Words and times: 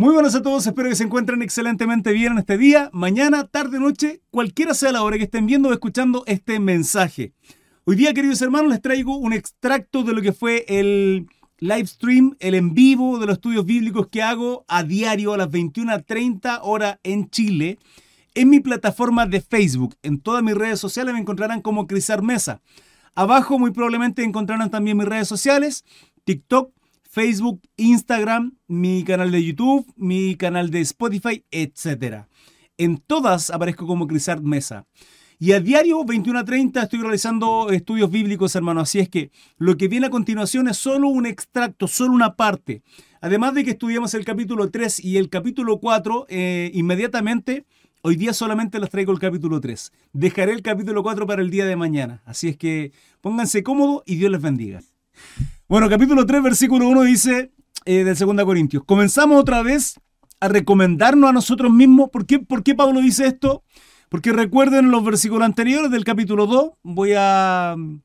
Muy 0.00 0.14
buenas 0.14 0.34
a 0.34 0.40
todos, 0.40 0.66
espero 0.66 0.88
que 0.88 0.96
se 0.96 1.04
encuentren 1.04 1.42
excelentemente 1.42 2.12
bien 2.12 2.32
en 2.32 2.38
este 2.38 2.56
día, 2.56 2.88
mañana, 2.94 3.46
tarde, 3.48 3.78
noche, 3.78 4.22
cualquiera 4.30 4.72
sea 4.72 4.92
la 4.92 5.02
hora 5.02 5.18
que 5.18 5.24
estén 5.24 5.44
viendo 5.44 5.68
o 5.68 5.72
escuchando 5.74 6.24
este 6.26 6.58
mensaje. 6.58 7.34
Hoy 7.84 7.96
día, 7.96 8.14
queridos 8.14 8.40
hermanos, 8.40 8.70
les 8.70 8.80
traigo 8.80 9.18
un 9.18 9.34
extracto 9.34 10.02
de 10.02 10.14
lo 10.14 10.22
que 10.22 10.32
fue 10.32 10.64
el 10.68 11.26
live 11.58 11.86
stream, 11.86 12.34
el 12.40 12.54
en 12.54 12.72
vivo 12.72 13.18
de 13.18 13.26
los 13.26 13.34
estudios 13.34 13.66
bíblicos 13.66 14.08
que 14.08 14.22
hago 14.22 14.64
a 14.68 14.84
diario 14.84 15.34
a 15.34 15.36
las 15.36 15.50
21.30 15.50 16.60
horas 16.62 16.98
en 17.02 17.28
Chile, 17.28 17.78
en 18.34 18.48
mi 18.48 18.60
plataforma 18.60 19.26
de 19.26 19.42
Facebook. 19.42 19.96
En 20.02 20.18
todas 20.18 20.42
mis 20.42 20.54
redes 20.54 20.80
sociales 20.80 21.12
me 21.12 21.20
encontrarán 21.20 21.60
como 21.60 21.86
Crisar 21.86 22.22
Mesa. 22.22 22.62
Abajo 23.14 23.58
muy 23.58 23.70
probablemente 23.70 24.24
encontrarán 24.24 24.70
también 24.70 24.96
mis 24.96 25.08
redes 25.08 25.28
sociales, 25.28 25.84
TikTok, 26.24 26.72
Facebook, 27.10 27.60
Instagram, 27.76 28.56
mi 28.68 29.02
canal 29.02 29.32
de 29.32 29.44
YouTube, 29.44 29.84
mi 29.96 30.36
canal 30.36 30.70
de 30.70 30.80
Spotify, 30.82 31.44
etc. 31.50 32.26
En 32.78 32.98
todas 32.98 33.50
aparezco 33.50 33.84
como 33.84 34.06
Crisart 34.06 34.42
Mesa. 34.42 34.86
Y 35.40 35.52
a 35.52 35.60
diario 35.60 36.04
21 36.04 36.38
a 36.38 36.44
30 36.44 36.82
estoy 36.82 37.00
realizando 37.00 37.70
estudios 37.70 38.12
bíblicos, 38.12 38.54
hermano. 38.54 38.82
Así 38.82 39.00
es 39.00 39.08
que 39.08 39.32
lo 39.58 39.76
que 39.76 39.88
viene 39.88 40.06
a 40.06 40.10
continuación 40.10 40.68
es 40.68 40.76
solo 40.76 41.08
un 41.08 41.26
extracto, 41.26 41.88
solo 41.88 42.12
una 42.12 42.36
parte. 42.36 42.82
Además 43.20 43.54
de 43.54 43.64
que 43.64 43.72
estudiamos 43.72 44.14
el 44.14 44.24
capítulo 44.24 44.70
3 44.70 45.04
y 45.04 45.16
el 45.16 45.30
capítulo 45.30 45.80
4, 45.80 46.26
eh, 46.28 46.70
inmediatamente, 46.74 47.64
hoy 48.02 48.14
día 48.14 48.32
solamente 48.32 48.78
les 48.78 48.88
traigo 48.88 49.10
el 49.10 49.18
capítulo 49.18 49.60
3. 49.60 49.92
Dejaré 50.12 50.52
el 50.52 50.62
capítulo 50.62 51.02
4 51.02 51.26
para 51.26 51.42
el 51.42 51.50
día 51.50 51.66
de 51.66 51.74
mañana. 51.74 52.22
Así 52.24 52.48
es 52.50 52.56
que 52.56 52.92
pónganse 53.20 53.64
cómodos 53.64 54.04
y 54.06 54.14
Dios 54.14 54.30
les 54.30 54.40
bendiga. 54.40 54.80
Bueno, 55.70 55.88
capítulo 55.88 56.26
3, 56.26 56.42
versículo 56.42 56.88
1 56.88 57.02
dice 57.02 57.52
eh, 57.84 58.02
del 58.02 58.16
2 58.16 58.44
Corintios. 58.44 58.82
Comenzamos 58.84 59.40
otra 59.40 59.62
vez 59.62 60.00
a 60.40 60.48
recomendarnos 60.48 61.30
a 61.30 61.32
nosotros 61.32 61.72
mismos. 61.72 62.10
¿Por 62.10 62.26
qué, 62.26 62.40
¿Por 62.40 62.64
qué 62.64 62.74
Pablo 62.74 63.00
dice 63.00 63.28
esto? 63.28 63.62
Porque 64.08 64.32
recuerden 64.32 64.90
los 64.90 65.04
versículos 65.04 65.46
anteriores 65.46 65.92
del 65.92 66.02
capítulo 66.02 66.48
2. 66.48 66.72
Voy 66.82 67.12
a 67.16 67.76
mm, 67.78 68.00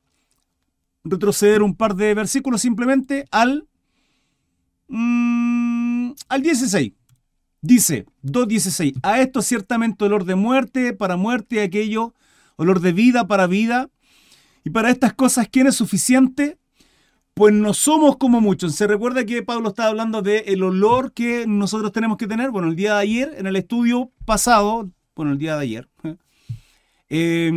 retroceder 1.02 1.60
un 1.60 1.74
par 1.74 1.96
de 1.96 2.14
versículos 2.14 2.60
simplemente 2.60 3.24
al, 3.32 3.66
mm, 4.86 6.12
al 6.28 6.42
16. 6.42 6.92
Dice 7.62 8.06
2.16, 8.22 9.00
a 9.02 9.20
esto 9.20 9.42
ciertamente 9.42 10.04
olor 10.04 10.24
de 10.24 10.36
muerte 10.36 10.92
para 10.92 11.16
muerte, 11.16 11.60
aquello 11.62 12.14
olor 12.54 12.78
de 12.78 12.92
vida 12.92 13.26
para 13.26 13.48
vida. 13.48 13.90
Y 14.62 14.70
para 14.70 14.90
estas 14.90 15.14
cosas, 15.14 15.48
¿quién 15.50 15.66
es 15.66 15.74
suficiente? 15.74 16.58
Pues 17.36 17.52
no 17.52 17.74
somos 17.74 18.16
como 18.16 18.40
muchos. 18.40 18.74
Se 18.74 18.86
recuerda 18.86 19.26
que 19.26 19.42
Pablo 19.42 19.68
estaba 19.68 19.90
hablando 19.90 20.22
del 20.22 20.42
el 20.46 20.62
olor 20.62 21.12
que 21.12 21.46
nosotros 21.46 21.92
tenemos 21.92 22.16
que 22.16 22.26
tener. 22.26 22.50
Bueno, 22.50 22.68
el 22.68 22.76
día 22.76 22.94
de 22.94 23.00
ayer, 23.00 23.34
en 23.36 23.46
el 23.46 23.56
estudio 23.56 24.10
pasado, 24.24 24.90
bueno, 25.14 25.32
el 25.32 25.38
día 25.38 25.54
de 25.54 25.62
ayer, 25.62 25.88
eh, 27.10 27.52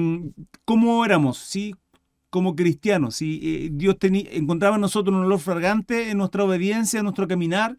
¿cómo 0.65 1.05
éramos? 1.05 1.37
¿Sí? 1.37 1.73
Como 2.29 2.57
cristianos, 2.57 3.15
¿sí? 3.15 3.39
Eh, 3.41 3.69
Dios 3.71 3.95
encontraba 4.01 4.75
en 4.75 4.81
nosotros 4.81 5.15
un 5.15 5.23
olor 5.23 5.39
fragante 5.39 6.09
en 6.09 6.17
nuestra 6.17 6.43
obediencia, 6.43 6.97
en 6.97 7.05
nuestro 7.05 7.29
caminar, 7.29 7.77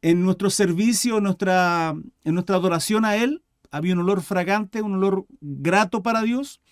en 0.00 0.22
nuestro 0.22 0.48
servicio, 0.48 1.20
nuestra, 1.20 1.94
en 2.24 2.34
nuestra 2.34 2.56
adoración 2.56 3.04
a 3.04 3.16
Él. 3.16 3.42
Había 3.70 3.92
un 3.92 4.00
olor 4.00 4.22
fragante, 4.22 4.80
un 4.80 4.94
olor 4.94 5.26
grato 5.42 6.02
para 6.02 6.22
Dios. 6.22 6.62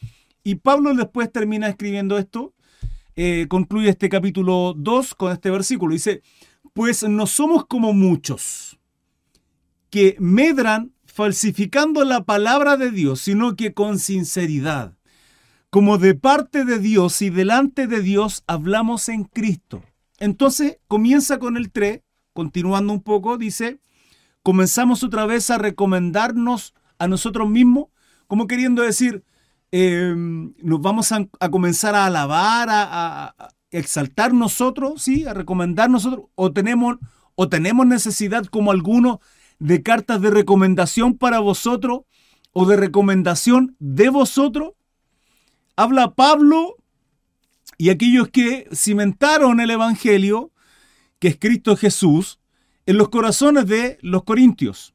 Y 0.43 0.55
Pablo 0.55 0.95
después 0.95 1.31
termina 1.31 1.69
escribiendo 1.69 2.17
esto 2.17 2.55
eh, 3.17 3.47
concluye 3.49 3.91
este 3.91 4.09
capítulo 4.09 4.75
2 4.77 5.15
con 5.15 5.33
este 5.33 5.51
versículo. 5.51 5.93
Dice, 5.93 6.23
pues 6.73 7.03
no 7.03 7.27
somos 7.27 7.67
como 7.67 7.93
muchos 7.93 8.79
que 9.91 10.17
medran 10.19 10.95
falsificando 11.05 12.05
la 12.05 12.25
palabra 12.25 12.79
de 12.79 12.91
Dios, 12.91 13.21
sino 13.21 13.55
que 13.55 13.75
con 13.75 13.99
sinceridad, 13.99 14.97
como 15.69 15.99
de 15.99 16.15
parte 16.15 16.65
de 16.65 16.79
Dios 16.79 17.21
y 17.21 17.29
delante 17.29 17.87
de 17.87 18.01
Dios 18.01 18.43
hablamos 18.47 19.11
en 19.11 19.25
Cristo. 19.25 19.83
Entonces 20.19 20.79
comienza 20.89 21.39
con 21.39 21.59
el 21.59 21.71
3, 21.71 22.01
continuando 22.33 22.95
un 22.95 23.03
poco, 23.03 23.37
dice, 23.37 23.81
comenzamos 24.43 25.03
otra 25.03 25.27
vez 25.27 25.51
a 25.51 25.59
recomendarnos 25.59 26.73
a 26.99 27.09
nosotros 27.09 27.51
mismos, 27.51 27.89
como 28.27 28.47
queriendo 28.47 28.83
decir, 28.83 29.25
Em, 29.75 30.53
nos 30.63 30.83
vamos 30.83 31.13
a, 31.13 31.27
comenzar 31.51 31.95
a 31.95 32.05
alabar, 32.05 32.69
a, 32.71 33.35
exaltar 33.71 34.35
nosotros, 34.35 35.03
¿sí? 35.03 35.25
A 35.25 35.33
recomendar 35.33 35.89
nosotros, 35.89 36.27
o 36.35 36.53
tenemos, 36.53 36.99
o 37.35 37.49
tenemos 37.49 37.87
necesidad 37.87 38.45
como 38.45 38.71
algunos 38.71 39.21
de 39.59 39.83
cartas 39.83 40.21
de 40.21 40.31
recomendación 40.31 41.17
para 41.17 41.39
vosotros 41.39 42.03
o 42.53 42.67
de 42.67 42.77
recomendación 42.77 43.75
de 43.79 44.11
vosotros. 44.11 44.75
Habla 45.75 46.15
Pablo 46.15 46.77
y 47.79 47.89
aquellos 47.89 48.29
que 48.29 48.69
cimentaron 48.75 49.59
el 49.59 49.71
Evangelio, 49.71 50.53
que 51.19 51.29
es 51.29 51.39
Cristo 51.39 51.79
Jesús, 51.79 52.41
en 52.85 52.99
los 52.99 53.09
corazones 53.09 53.67
de 53.67 53.97
los 54.03 54.25
corintios. 54.25 54.93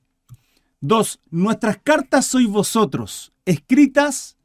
Dos, 0.82 1.20
nuestras 1.32 1.80
cartas 1.84 2.28
sois 2.28 2.48
vosotros, 2.48 3.34
escritas 3.46 4.37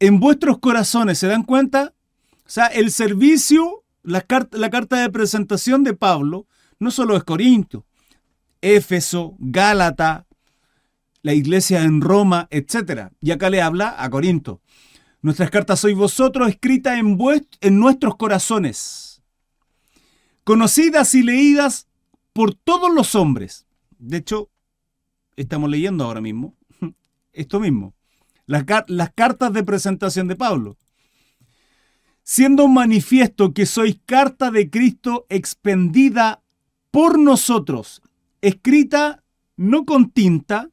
en 0.00 0.20
vuestros 0.20 0.58
corazones, 0.58 1.18
¿se 1.18 1.26
dan 1.26 1.44
cuenta? 1.44 1.94
O 2.46 2.50
sea, 2.50 2.66
el 2.66 2.90
servicio, 2.90 3.84
la 4.02 4.20
carta, 4.20 4.58
la 4.58 4.70
carta 4.70 5.00
de 5.00 5.10
presentación 5.10 5.84
de 5.84 5.94
Pablo, 5.94 6.46
no 6.78 6.90
solo 6.90 7.16
es 7.16 7.24
Corinto, 7.24 7.86
Éfeso, 8.60 9.36
Gálata, 9.38 10.26
la 11.22 11.32
iglesia 11.32 11.82
en 11.82 12.00
Roma, 12.00 12.48
etc. 12.50 13.08
Y 13.20 13.30
acá 13.30 13.48
le 13.48 13.62
habla 13.62 13.94
a 13.98 14.10
Corinto. 14.10 14.60
Nuestras 15.22 15.50
cartas 15.50 15.80
sois 15.80 15.96
vosotros 15.96 16.48
escritas 16.48 16.98
en, 16.98 17.18
en 17.60 17.78
nuestros 17.78 18.16
corazones, 18.16 19.22
conocidas 20.44 21.14
y 21.14 21.22
leídas 21.22 21.88
por 22.34 22.54
todos 22.54 22.92
los 22.92 23.14
hombres. 23.14 23.66
De 23.98 24.18
hecho, 24.18 24.50
estamos 25.36 25.70
leyendo 25.70 26.04
ahora 26.04 26.20
mismo 26.20 26.54
esto 27.32 27.58
mismo 27.58 27.94
las, 28.46 28.64
cartas 29.14 29.52
de 29.52 29.62
presentación 29.62 30.28
de 30.28 30.36
Pablo. 30.36 30.76
Siendo 32.22 32.68
manifiesto 32.68 33.52
que 33.52 33.66
sois 33.66 33.98
carta 34.06 34.50
de 34.50 34.70
Cristo 34.70 35.26
expendida 35.28 36.42
por 36.90 37.18
nosotros, 37.18 38.00
escrita 38.40 39.22
no 39.56 39.84
con 39.84 40.10
tinta, 40.10 40.70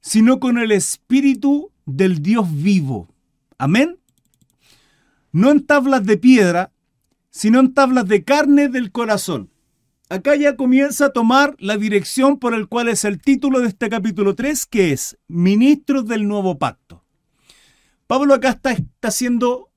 sino 0.00 0.40
con 0.40 0.58
el 0.58 0.72
Espíritu 0.72 1.70
del 1.86 2.22
Dios 2.22 2.46
vivo. 2.50 3.08
Amén. 3.56 3.98
No 5.30 5.50
en 5.50 5.64
tablas 5.64 6.04
de 6.04 6.16
piedra, 6.16 6.72
sino 7.30 7.60
en 7.60 7.72
tablas 7.72 8.06
de 8.08 8.24
carne 8.24 8.68
del 8.68 8.90
corazón 8.90 9.51
acá 10.12 10.36
ya 10.36 10.56
comienza 10.56 11.06
a 11.06 11.12
tomar 11.12 11.56
la 11.58 11.78
dirección 11.78 12.38
por 12.38 12.52
el 12.54 12.68
cual 12.68 12.88
es 12.88 13.06
el 13.06 13.18
título 13.18 13.60
de 13.60 13.68
este 13.68 13.88
capítulo 13.88 14.34
3, 14.34 14.66
que 14.66 14.92
es 14.92 15.18
Ministros 15.26 16.06
del 16.06 16.28
Nuevo 16.28 16.58
Pacto. 16.58 17.02
Pablo 18.06 18.34
acá 18.34 18.50
está, 18.50 18.72
está 18.72 19.08
haciendo 19.08 19.70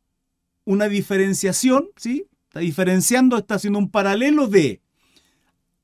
una 0.65 0.89
diferenciación, 0.89 1.87
¿sí? 1.95 2.27
Está 2.49 2.59
diferenciando, 2.59 3.37
está 3.37 3.55
haciendo 3.55 3.79
un 3.79 3.89
paralelo 3.89 4.47
de 4.47 4.81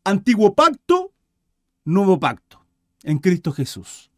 Antiguo 0.04 0.54
Pacto, 0.54 1.14
Nuevo 1.86 2.20
Pacto, 2.20 2.66
en 3.04 3.20
Cristo 3.20 3.54
Jesús. 3.54 4.12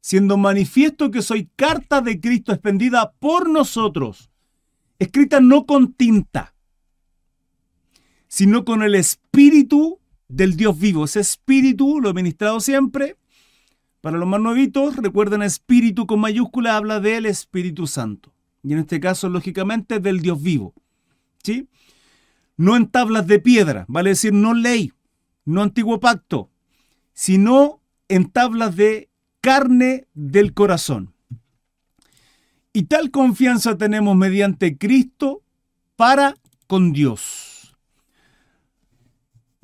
Siendo 0.00 0.36
manifiesto 0.36 1.10
que 1.10 1.20
soy 1.20 1.50
carta 1.56 2.00
de 2.00 2.20
Cristo 2.20 2.52
expendida 2.52 3.12
por 3.18 3.50
nosotros, 3.50 4.30
escrita 5.00 5.40
no 5.40 5.66
con 5.66 5.94
tinta, 5.94 6.53
sino 8.34 8.64
con 8.64 8.82
el 8.82 8.96
espíritu 8.96 10.00
del 10.26 10.56
Dios 10.56 10.76
vivo. 10.76 11.04
Ese 11.04 11.20
espíritu 11.20 12.00
lo 12.00 12.10
he 12.10 12.14
ministrado 12.14 12.58
siempre. 12.58 13.16
Para 14.00 14.18
los 14.18 14.26
más 14.26 14.40
nuevitos, 14.40 14.96
recuerden, 14.96 15.40
espíritu 15.40 16.08
con 16.08 16.18
mayúscula 16.18 16.76
habla 16.76 16.98
del 16.98 17.26
Espíritu 17.26 17.86
Santo. 17.86 18.34
Y 18.64 18.72
en 18.72 18.80
este 18.80 18.98
caso, 18.98 19.28
lógicamente, 19.28 20.00
del 20.00 20.20
Dios 20.20 20.42
vivo. 20.42 20.74
¿Sí? 21.44 21.68
No 22.56 22.74
en 22.74 22.88
tablas 22.88 23.28
de 23.28 23.38
piedra, 23.38 23.84
vale 23.86 24.10
decir, 24.10 24.32
no 24.32 24.52
ley, 24.52 24.92
no 25.44 25.62
antiguo 25.62 26.00
pacto, 26.00 26.50
sino 27.12 27.82
en 28.08 28.28
tablas 28.32 28.74
de 28.74 29.10
carne 29.42 30.08
del 30.12 30.54
corazón. 30.54 31.14
Y 32.72 32.86
tal 32.86 33.12
confianza 33.12 33.78
tenemos 33.78 34.16
mediante 34.16 34.76
Cristo 34.76 35.44
para 35.94 36.34
con 36.66 36.92
Dios. 36.92 37.53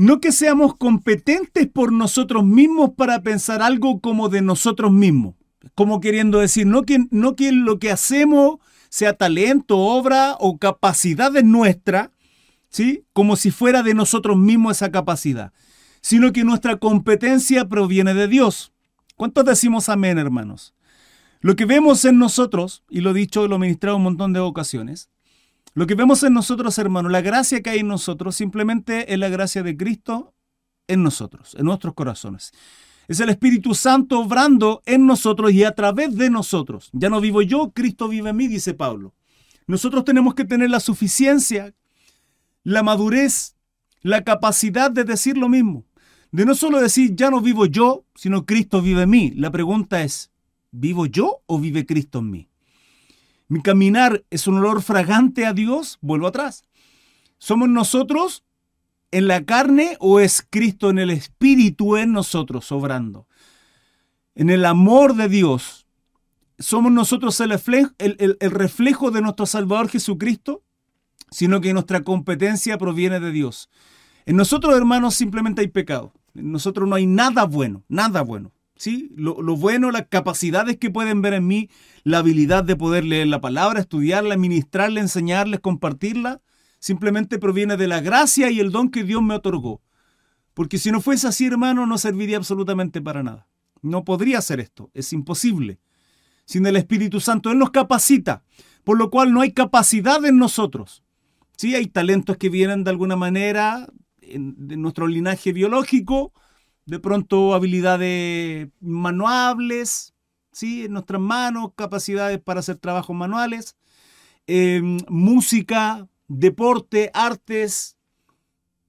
No 0.00 0.18
que 0.18 0.32
seamos 0.32 0.76
competentes 0.76 1.68
por 1.68 1.92
nosotros 1.92 2.42
mismos 2.42 2.92
para 2.96 3.22
pensar 3.22 3.60
algo 3.60 4.00
como 4.00 4.30
de 4.30 4.40
nosotros 4.40 4.90
mismos. 4.90 5.34
Como 5.74 6.00
queriendo 6.00 6.38
decir, 6.38 6.66
no 6.66 6.84
que, 6.84 7.04
no 7.10 7.36
que 7.36 7.52
lo 7.52 7.78
que 7.78 7.90
hacemos 7.90 8.60
sea 8.88 9.12
talento, 9.12 9.76
obra 9.76 10.38
o 10.40 10.56
capacidad 10.56 11.30
nuestra, 11.42 12.12
¿sí? 12.70 13.04
Como 13.12 13.36
si 13.36 13.50
fuera 13.50 13.82
de 13.82 13.92
nosotros 13.92 14.38
mismos 14.38 14.78
esa 14.78 14.90
capacidad. 14.90 15.52
sino 16.00 16.32
que 16.32 16.44
nuestra 16.44 16.78
competencia 16.78 17.68
proviene 17.68 18.14
de 18.14 18.26
Dios. 18.26 18.72
¿Cuántos 19.16 19.44
decimos 19.44 19.90
amén, 19.90 20.16
hermanos? 20.16 20.72
Lo 21.42 21.56
que 21.56 21.66
vemos 21.66 22.06
en 22.06 22.16
nosotros, 22.16 22.84
y 22.88 23.02
lo 23.02 23.10
he 23.10 23.14
dicho, 23.14 23.46
lo 23.48 23.56
he 23.56 23.58
ministrado 23.58 23.98
un 23.98 24.04
montón 24.04 24.32
de 24.32 24.40
ocasiones, 24.40 25.10
lo 25.74 25.86
que 25.86 25.94
vemos 25.94 26.22
en 26.22 26.34
nosotros, 26.34 26.76
hermanos, 26.78 27.12
la 27.12 27.20
gracia 27.20 27.62
que 27.62 27.70
hay 27.70 27.78
en 27.80 27.88
nosotros, 27.88 28.34
simplemente 28.34 29.12
es 29.12 29.18
la 29.18 29.28
gracia 29.28 29.62
de 29.62 29.76
Cristo 29.76 30.34
en 30.88 31.02
nosotros, 31.02 31.54
en 31.54 31.64
nuestros 31.64 31.94
corazones. 31.94 32.52
Es 33.06 33.20
el 33.20 33.28
Espíritu 33.28 33.74
Santo 33.74 34.20
obrando 34.20 34.82
en 34.86 35.06
nosotros 35.06 35.52
y 35.52 35.64
a 35.64 35.74
través 35.74 36.16
de 36.16 36.30
nosotros. 36.30 36.90
Ya 36.92 37.08
no 37.08 37.20
vivo 37.20 37.42
yo, 37.42 37.72
Cristo 37.72 38.08
vive 38.08 38.30
en 38.30 38.36
mí, 38.36 38.48
dice 38.48 38.74
Pablo. 38.74 39.14
Nosotros 39.66 40.04
tenemos 40.04 40.34
que 40.34 40.44
tener 40.44 40.70
la 40.70 40.80
suficiencia, 40.80 41.74
la 42.64 42.82
madurez, 42.82 43.56
la 44.02 44.24
capacidad 44.24 44.90
de 44.90 45.04
decir 45.04 45.36
lo 45.36 45.48
mismo. 45.48 45.86
De 46.32 46.44
no 46.44 46.54
solo 46.54 46.80
decir, 46.80 47.14
ya 47.14 47.30
no 47.30 47.40
vivo 47.40 47.66
yo, 47.66 48.04
sino 48.14 48.46
Cristo 48.46 48.82
vive 48.82 49.02
en 49.02 49.10
mí. 49.10 49.32
La 49.36 49.50
pregunta 49.50 50.02
es, 50.02 50.30
¿vivo 50.70 51.06
yo 51.06 51.42
o 51.46 51.58
vive 51.58 51.86
Cristo 51.86 52.20
en 52.20 52.30
mí? 52.30 52.49
Mi 53.50 53.60
caminar 53.62 54.24
es 54.30 54.46
un 54.46 54.58
olor 54.58 54.80
fragante 54.80 55.44
a 55.44 55.52
Dios, 55.52 55.98
vuelvo 56.00 56.28
atrás. 56.28 56.62
¿Somos 57.38 57.68
nosotros 57.68 58.44
en 59.10 59.26
la 59.26 59.44
carne 59.44 59.96
o 59.98 60.20
es 60.20 60.46
Cristo 60.48 60.88
en 60.88 61.00
el 61.00 61.10
Espíritu 61.10 61.96
en 61.96 62.12
nosotros 62.12 62.70
obrando? 62.70 63.26
En 64.36 64.50
el 64.50 64.64
amor 64.64 65.16
de 65.16 65.28
Dios, 65.28 65.84
¿somos 66.60 66.92
nosotros 66.92 67.40
el 67.40 67.50
reflejo, 67.50 67.90
el, 67.98 68.36
reflejo 68.38 69.10
de 69.10 69.20
nuestro 69.20 69.46
Salvador 69.46 69.88
Jesucristo? 69.88 70.62
Sino 71.32 71.60
que 71.60 71.72
nuestra 71.72 72.04
competencia 72.04 72.78
proviene 72.78 73.18
de 73.18 73.32
Dios. 73.32 73.68
En 74.26 74.36
nosotros, 74.36 74.76
hermanos, 74.76 75.16
simplemente 75.16 75.62
hay 75.62 75.68
pecado. 75.68 76.12
En 76.36 76.52
nosotros 76.52 76.88
no 76.88 76.94
hay 76.94 77.06
nada 77.06 77.46
bueno, 77.46 77.82
nada 77.88 78.22
bueno. 78.22 78.52
¿Sí? 78.80 79.12
Lo, 79.14 79.34
bueno, 79.56 79.90
las 79.90 80.06
capacidades 80.08 80.78
que 80.78 80.88
pueden 80.88 81.20
ver 81.20 81.34
en 81.34 81.46
mí, 81.46 81.68
la 82.02 82.18
habilidad 82.18 82.64
de 82.64 82.76
poder 82.76 83.04
leer 83.04 83.26
la 83.26 83.38
palabra, 83.38 83.80
estudiarla, 83.80 84.38
ministrarla, 84.38 85.00
enseñarles, 85.00 85.60
compartirla, 85.60 86.40
simplemente 86.78 87.38
proviene 87.38 87.76
de 87.76 87.86
la 87.86 88.00
gracia 88.00 88.50
y 88.50 88.58
el 88.58 88.72
don 88.72 88.88
que 88.88 89.04
Dios 89.04 89.22
me 89.22 89.34
otorgó. 89.34 89.82
Porque 90.54 90.78
si 90.78 90.90
no 90.90 91.02
fuese 91.02 91.28
así, 91.28 91.44
hermano, 91.44 91.84
no 91.84 91.98
serviría 91.98 92.38
absolutamente 92.38 93.02
para 93.02 93.22
nada. 93.22 93.46
No 93.82 94.02
podría 94.02 94.38
hacer 94.38 94.60
esto, 94.60 94.90
es 94.94 95.12
imposible. 95.12 95.78
Sin 96.46 96.64
el 96.64 96.76
Espíritu 96.76 97.20
Santo, 97.20 97.50
Él 97.50 97.58
nos 97.58 97.72
capacita, 97.72 98.44
por 98.82 98.96
lo 98.96 99.10
cual 99.10 99.34
no 99.34 99.42
hay 99.42 99.52
capacidad 99.52 100.24
en 100.24 100.38
nosotros. 100.38 101.04
Sí, 101.58 101.74
hay 101.74 101.86
talentos 101.86 102.38
que 102.38 102.48
vienen 102.48 102.84
de 102.84 102.90
alguna 102.90 103.16
manera 103.16 103.86
de 104.22 104.76
nuestro 104.78 105.06
linaje 105.06 105.52
biológico, 105.52 106.32
de 106.90 106.98
pronto 106.98 107.54
habilidades 107.54 108.68
manuables, 108.80 110.12
¿sí? 110.50 110.86
en 110.86 110.94
nuestras 110.94 111.20
manos, 111.20 111.70
capacidades 111.76 112.40
para 112.40 112.58
hacer 112.58 112.78
trabajos 112.78 113.14
manuales, 113.14 113.76
em, 114.48 114.98
música, 115.08 116.08
deporte, 116.26 117.12
artes, 117.14 117.96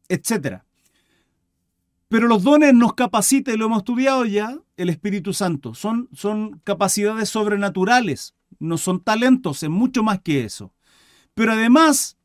etc. 0.09 0.63
Pero 2.07 2.27
los 2.27 2.41
dones 2.41 2.73
nos 2.73 2.95
capacita, 2.95 3.53
y 3.53 3.57
lo 3.57 3.65
hemos 3.65 3.77
estudiado 3.79 4.25
ya, 4.25 4.57
el 4.77 4.89
Espíritu 4.89 5.31
Santo. 5.31 5.75
Son, 5.75 6.09
son 6.11 6.59
capacidades 6.63 7.29
sobrenaturales, 7.29 8.33
no 8.57 8.79
son 8.79 9.03
talentos, 9.03 9.61
es 9.61 9.69
mucho 9.69 10.01
más 10.01 10.21
que 10.21 10.43
eso. 10.43 10.73
Pero 11.35 11.51
además, 11.51 12.17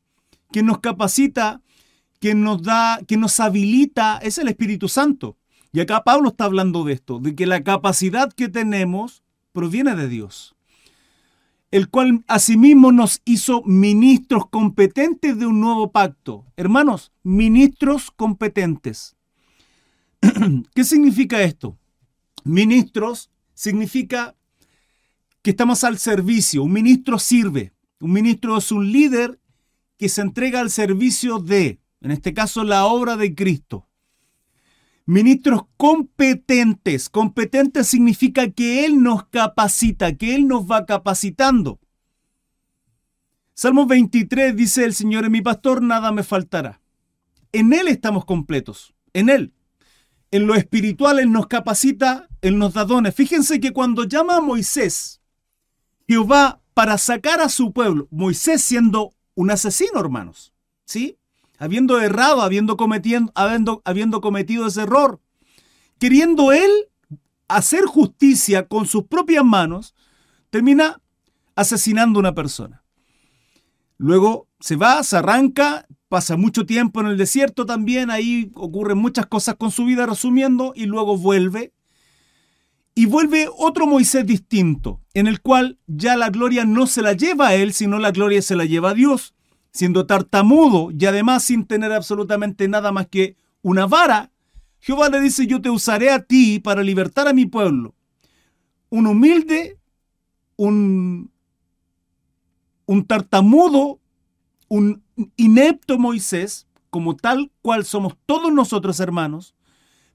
que 0.53 0.63
nos 0.63 0.79
capacita, 0.79 1.61
que 2.19 2.35
nos 2.35 2.63
da, 2.63 2.99
que 3.07 3.19
nos 3.19 3.39
habilita, 3.41 4.17
es 4.23 4.39
el 4.39 4.49
Espíritu 4.49 4.89
Santo. 4.89 5.37
Y 5.73 5.81
acá 5.81 6.05
Pablo 6.05 6.31
está 6.31 6.45
hablando 6.45 6.85
de 6.85 6.95
esto, 6.95 7.19
de 7.19 7.35
que 7.35 7.47
la 7.47 7.63
capacidad 7.63 8.33
que 8.33 8.49
tenemos 8.49 9.23
proviene 9.53 9.95
de 9.95 10.09
Dios, 10.09 10.55
el 11.71 11.89
cual 11.89 12.25
asimismo 12.29 12.93
nos 12.93 13.21
hizo 13.25 13.63
ministros 13.65 14.49
competentes 14.49 15.39
de 15.39 15.47
un 15.47 15.61
nuevo 15.61 15.91
pacto. 15.91 16.45
Hermanos, 16.57 17.13
ministros 17.23 18.11
competentes. 18.11 19.17
¿Qué 20.75 20.85
significa 20.85 21.43
esto? 21.43 21.77
Ministros 22.45 23.31
significa 23.55 24.37
que 25.43 25.51
estamos 25.51 25.85
al 25.85 25.99
servicio. 25.99 26.63
Un 26.63 26.73
ministro 26.73 27.19
sirve. 27.19 27.73
Un 28.01 28.13
ministro 28.13 28.57
es 28.59 28.71
un 28.71 28.93
líder 28.93 29.41
que 29.99 30.09
se 30.09 30.21
entrega 30.21 30.61
al 30.61 30.71
servicio 30.71 31.39
de, 31.39 31.81
en 32.01 32.11
este 32.11 32.35
caso, 32.35 32.65
la 32.65 32.87
obra 32.87 33.17
de 33.17 33.35
Cristo. 33.35 33.89
Ministros 35.07 35.63
competentes. 35.77 37.09
Competentes 37.09 37.87
significa 37.87 38.51
que 38.51 38.85
Él 38.85 39.03
nos 39.03 39.29
capacita, 39.29 40.17
que 40.17 40.35
Él 40.35 40.49
nos 40.49 40.71
va 40.71 40.85
capacitando. 40.85 41.79
Salmo 43.55 43.87
23 43.87 44.55
dice 44.55 44.85
el 44.85 44.95
Señor 44.95 45.25
es 45.25 45.31
mi 45.31 45.41
pastor, 45.41 45.81
nada 45.81 46.11
me 46.11 46.25
faltará. 46.25 46.83
En 47.53 47.73
Él 47.73 47.89
estamos 47.89 48.25
completos, 48.25 48.95
en 49.13 49.31
Él. 49.31 49.55
En 50.33 50.49
lo 50.49 50.57
espiritual 50.57 51.21
Él 51.21 51.31
nos 51.31 51.47
capacita, 51.47 52.29
Él 52.43 52.59
nos 52.59 52.75
da 52.75 52.85
dones. 52.85 53.15
Fíjense 53.15 53.61
que 53.61 53.73
cuando 53.73 54.05
llama 54.05 54.37
a 54.37 54.41
Moisés, 54.41 55.23
Jehová 56.09 56.61
para 56.75 56.99
sacar 56.99 57.41
a 57.41 57.49
su 57.49 57.73
pueblo, 57.73 58.09
Moisés 58.11 58.61
siendo 58.61 59.15
un 59.35 59.51
asesino, 59.53 60.01
hermanos, 60.01 60.53
¿sí? 60.85 61.17
Habiendo 61.59 62.01
errado, 62.01 62.43
habiendo, 62.43 62.77
habiendo, 63.35 63.83
habiendo 63.85 64.21
cometido 64.21 64.67
ese 64.67 64.83
error, 64.83 65.21
queriendo 65.99 66.53
él 66.53 66.71
hacer 67.49 67.85
justicia 67.85 68.67
con 68.67 68.87
sus 68.87 69.05
propias 69.05 69.45
manos, 69.45 69.95
termina 70.51 71.01
asesinando 71.55 72.19
a 72.19 72.21
una 72.21 72.35
persona. 72.35 72.83
Luego 73.99 74.49
se 74.61 74.77
va, 74.77 75.03
se 75.03 75.17
arranca, 75.17 75.87
pasa 76.09 76.37
mucho 76.37 76.67
tiempo 76.67 77.01
en 77.01 77.07
el 77.07 77.17
desierto 77.17 77.65
también, 77.65 78.11
ahí 78.11 78.51
ocurren 78.55 78.99
muchas 78.99 79.27
cosas 79.27 79.57
con 79.57 79.71
su 79.71 79.85
vida 79.85 80.07
resumiendo, 80.07 80.73
y 80.75 80.87
luego 80.87 81.17
vuelve. 81.17 81.73
Y 82.95 83.07
vuelve 83.07 83.49
otro 83.57 83.87
Moisés 83.87 84.27
distinto, 84.27 85.03
en 85.13 85.27
el 85.27 85.41
cual 85.41 85.79
ya 85.87 86.17
la 86.17 86.31
gloria 86.31 86.65
no 86.65 86.87
se 86.87 87.03
la 87.03 87.13
lleva 87.13 87.49
a 87.49 87.55
él, 87.55 87.75
sino 87.75 87.99
la 87.99 88.11
gloria 88.11 88.41
se 88.41 88.57
la 88.57 88.65
lleva 88.65 88.91
a 88.91 88.95
Dios 88.95 89.36
siendo 89.73 90.07
tartamudo 90.07 90.91
y 90.97 91.05
además 91.07 91.45
sin 91.45 91.67
tener 91.67 91.93
absolutamente 91.93 92.69
nada 92.69 92.93
más 92.93 93.09
que 93.09 93.37
una 93.63 93.87
vara, 93.87 94.31
Jehová 94.81 95.09
le 95.09 95.21
dice, 95.21 95.47
yo 95.47 95.61
te 95.61 95.71
usaré 95.71 96.11
a 96.11 96.23
ti 96.23 96.61
para 96.61 96.83
libertar 96.83 97.27
a 97.29 97.33
mi 97.33 97.47
pueblo. 97.47 97.95
Un 98.89 99.07
humilde, 99.07 99.79
un, 100.57 101.31
un 102.87 103.05
tartamudo, 103.05 103.99
un 104.69 105.03
inepto 105.37 105.99
Moisés, 105.99 106.67
como 106.91 107.17
tal 107.17 107.51
cual 107.63 107.85
somos 107.85 108.17
todos 108.27 108.53
nosotros 108.53 109.01
hermanos, 109.01 109.55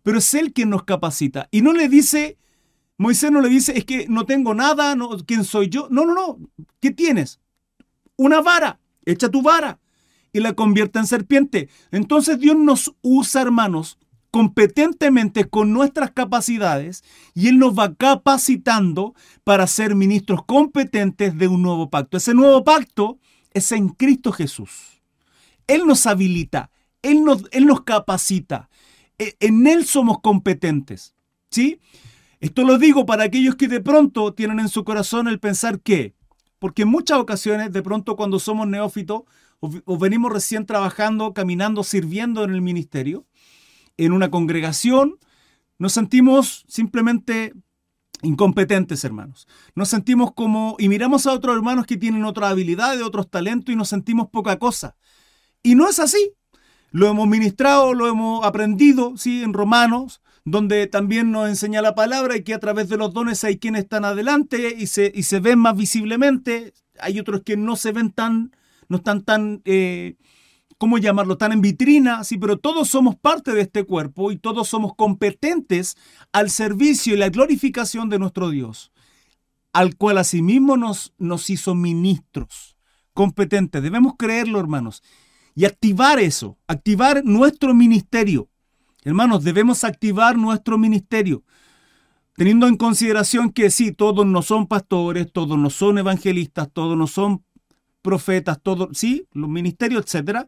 pero 0.03 0.17
es 0.17 0.33
Él 0.33 0.53
quien 0.53 0.69
nos 0.69 0.83
capacita. 0.83 1.47
Y 1.51 1.61
no 1.61 1.73
le 1.73 1.89
dice, 1.89 2.37
Moisés 2.97 3.31
no 3.31 3.41
le 3.41 3.49
dice, 3.49 3.77
es 3.77 3.85
que 3.85 4.07
no 4.07 4.25
tengo 4.25 4.53
nada, 4.53 4.95
¿quién 5.25 5.43
soy 5.43 5.69
yo? 5.69 5.87
No, 5.89 6.05
no, 6.05 6.13
no, 6.13 6.39
¿qué 6.79 6.91
tienes? 6.91 7.39
Una 8.15 8.41
vara 8.41 8.79
echa 9.11 9.29
tu 9.29 9.41
vara 9.41 9.79
y 10.33 10.39
la 10.39 10.53
convierte 10.53 10.99
en 10.99 11.07
serpiente. 11.07 11.69
Entonces 11.91 12.39
Dios 12.39 12.55
nos 12.55 12.93
usa, 13.01 13.41
hermanos, 13.41 13.97
competentemente 14.31 15.45
con 15.45 15.73
nuestras 15.73 16.11
capacidades 16.11 17.03
y 17.33 17.49
Él 17.49 17.59
nos 17.59 17.77
va 17.77 17.93
capacitando 17.93 19.13
para 19.43 19.67
ser 19.67 19.93
ministros 19.93 20.45
competentes 20.45 21.37
de 21.37 21.47
un 21.47 21.61
nuevo 21.61 21.89
pacto. 21.89 22.17
Ese 22.17 22.33
nuevo 22.33 22.63
pacto 22.63 23.19
es 23.53 23.71
en 23.73 23.89
Cristo 23.89 24.31
Jesús. 24.31 25.01
Él 25.67 25.85
nos 25.85 26.07
habilita, 26.07 26.71
Él 27.01 27.23
nos, 27.23 27.43
Él 27.51 27.65
nos 27.65 27.83
capacita. 27.83 28.69
E, 29.19 29.35
en 29.39 29.67
Él 29.67 29.85
somos 29.85 30.19
competentes. 30.21 31.13
¿Sí? 31.49 31.79
Esto 32.39 32.63
lo 32.63 32.77
digo 32.77 33.05
para 33.05 33.25
aquellos 33.25 33.55
que 33.55 33.67
de 33.67 33.81
pronto 33.81 34.33
tienen 34.33 34.59
en 34.61 34.69
su 34.69 34.85
corazón 34.85 35.27
el 35.27 35.39
pensar 35.39 35.81
que 35.81 36.15
porque 36.61 36.83
en 36.83 36.89
muchas 36.89 37.17
ocasiones, 37.17 37.71
de 37.71 37.81
pronto 37.81 38.15
cuando 38.15 38.37
somos 38.37 38.67
neófitos 38.67 39.23
o, 39.59 39.97
venimos 39.97 40.31
recién 40.31 40.67
trabajando, 40.67 41.33
caminando, 41.33 41.83
sirviendo 41.83 42.43
en 42.43 42.51
el 42.51 42.61
ministerio, 42.61 43.25
en 43.97 44.11
una 44.11 44.29
congregación, 44.29 45.17
nos 45.79 45.93
sentimos 45.93 46.63
simplemente 46.67 47.55
incompetentes, 48.21 49.03
hermanos. 49.03 49.47
Nos 49.73 49.89
sentimos 49.89 50.33
como, 50.35 50.75
y 50.77 50.87
miramos 50.87 51.25
a 51.25 51.33
otros 51.33 51.55
hermanos 51.55 51.87
que 51.87 51.97
tienen 51.97 52.25
otras 52.25 52.51
habilidades, 52.51 53.01
otros 53.01 53.27
talentos, 53.27 53.73
y 53.73 53.75
nos 53.75 53.89
sentimos 53.89 54.29
poca 54.29 54.59
cosa. 54.59 54.95
Y 55.63 55.73
no 55.73 55.89
es 55.89 55.97
así. 55.97 56.35
Lo 56.91 57.07
hemos 57.07 57.27
ministrado, 57.27 57.95
lo 57.95 58.05
hemos 58.05 58.45
aprendido, 58.45 59.17
¿sí? 59.17 59.41
En 59.41 59.53
Romanos, 59.53 60.21
donde 60.45 60.87
también 60.87 61.31
nos 61.31 61.49
enseña 61.49 61.81
la 61.81 61.95
palabra 61.95 62.35
y 62.35 62.43
que 62.43 62.53
a 62.53 62.59
través 62.59 62.89
de 62.89 62.97
los 62.97 63.13
dones 63.13 63.43
hay 63.43 63.57
quienes 63.57 63.83
están 63.83 64.05
adelante 64.05 64.75
y 64.77 64.87
se, 64.87 65.11
y 65.13 65.23
se 65.23 65.39
ven 65.39 65.59
más 65.59 65.75
visiblemente, 65.77 66.73
hay 66.99 67.19
otros 67.19 67.41
que 67.43 67.57
no 67.57 67.75
se 67.75 67.91
ven 67.91 68.11
tan, 68.11 68.55
no 68.87 68.97
están 68.97 69.21
tan 69.21 69.61
eh, 69.65 70.15
¿cómo 70.81 70.97
llamarlo? 70.97 71.37
Tan 71.37 71.51
en 71.51 71.61
vitrina, 71.61 72.23
sí, 72.23 72.39
pero 72.39 72.57
todos 72.57 72.89
somos 72.89 73.15
parte 73.15 73.51
de 73.53 73.61
este 73.61 73.83
cuerpo 73.83 74.31
y 74.31 74.37
todos 74.37 74.67
somos 74.67 74.95
competentes 74.95 75.95
al 76.31 76.49
servicio 76.49 77.13
y 77.13 77.17
la 77.17 77.29
glorificación 77.29 78.09
de 78.09 78.17
nuestro 78.17 78.49
Dios, 78.49 78.91
al 79.73 79.95
cual 79.95 80.17
asimismo 80.17 80.77
nos, 80.77 81.13
nos 81.19 81.51
hizo 81.51 81.75
ministros 81.75 82.77
competentes. 83.13 83.83
Debemos 83.83 84.13
creerlo, 84.17 84.59
hermanos, 84.59 85.03
y 85.53 85.65
activar 85.65 86.19
eso, 86.19 86.57
activar 86.65 87.23
nuestro 87.23 87.75
ministerio. 87.75 88.49
Hermanos, 89.03 89.43
debemos 89.43 89.83
activar 89.83 90.37
nuestro 90.37 90.77
ministerio 90.77 91.43
teniendo 92.35 92.67
en 92.67 92.77
consideración 92.77 93.51
que 93.51 93.69
sí, 93.69 93.91
todos 93.91 94.25
no 94.25 94.41
son 94.41 94.67
pastores, 94.67 95.31
todos 95.31 95.57
no 95.57 95.69
son 95.69 95.97
evangelistas, 95.97 96.69
todos 96.71 96.97
no 96.97 97.07
son 97.07 97.43
profetas, 98.01 98.59
todos, 98.61 98.97
sí, 98.97 99.27
los 99.33 99.49
ministerios, 99.49 100.05
etcétera, 100.05 100.47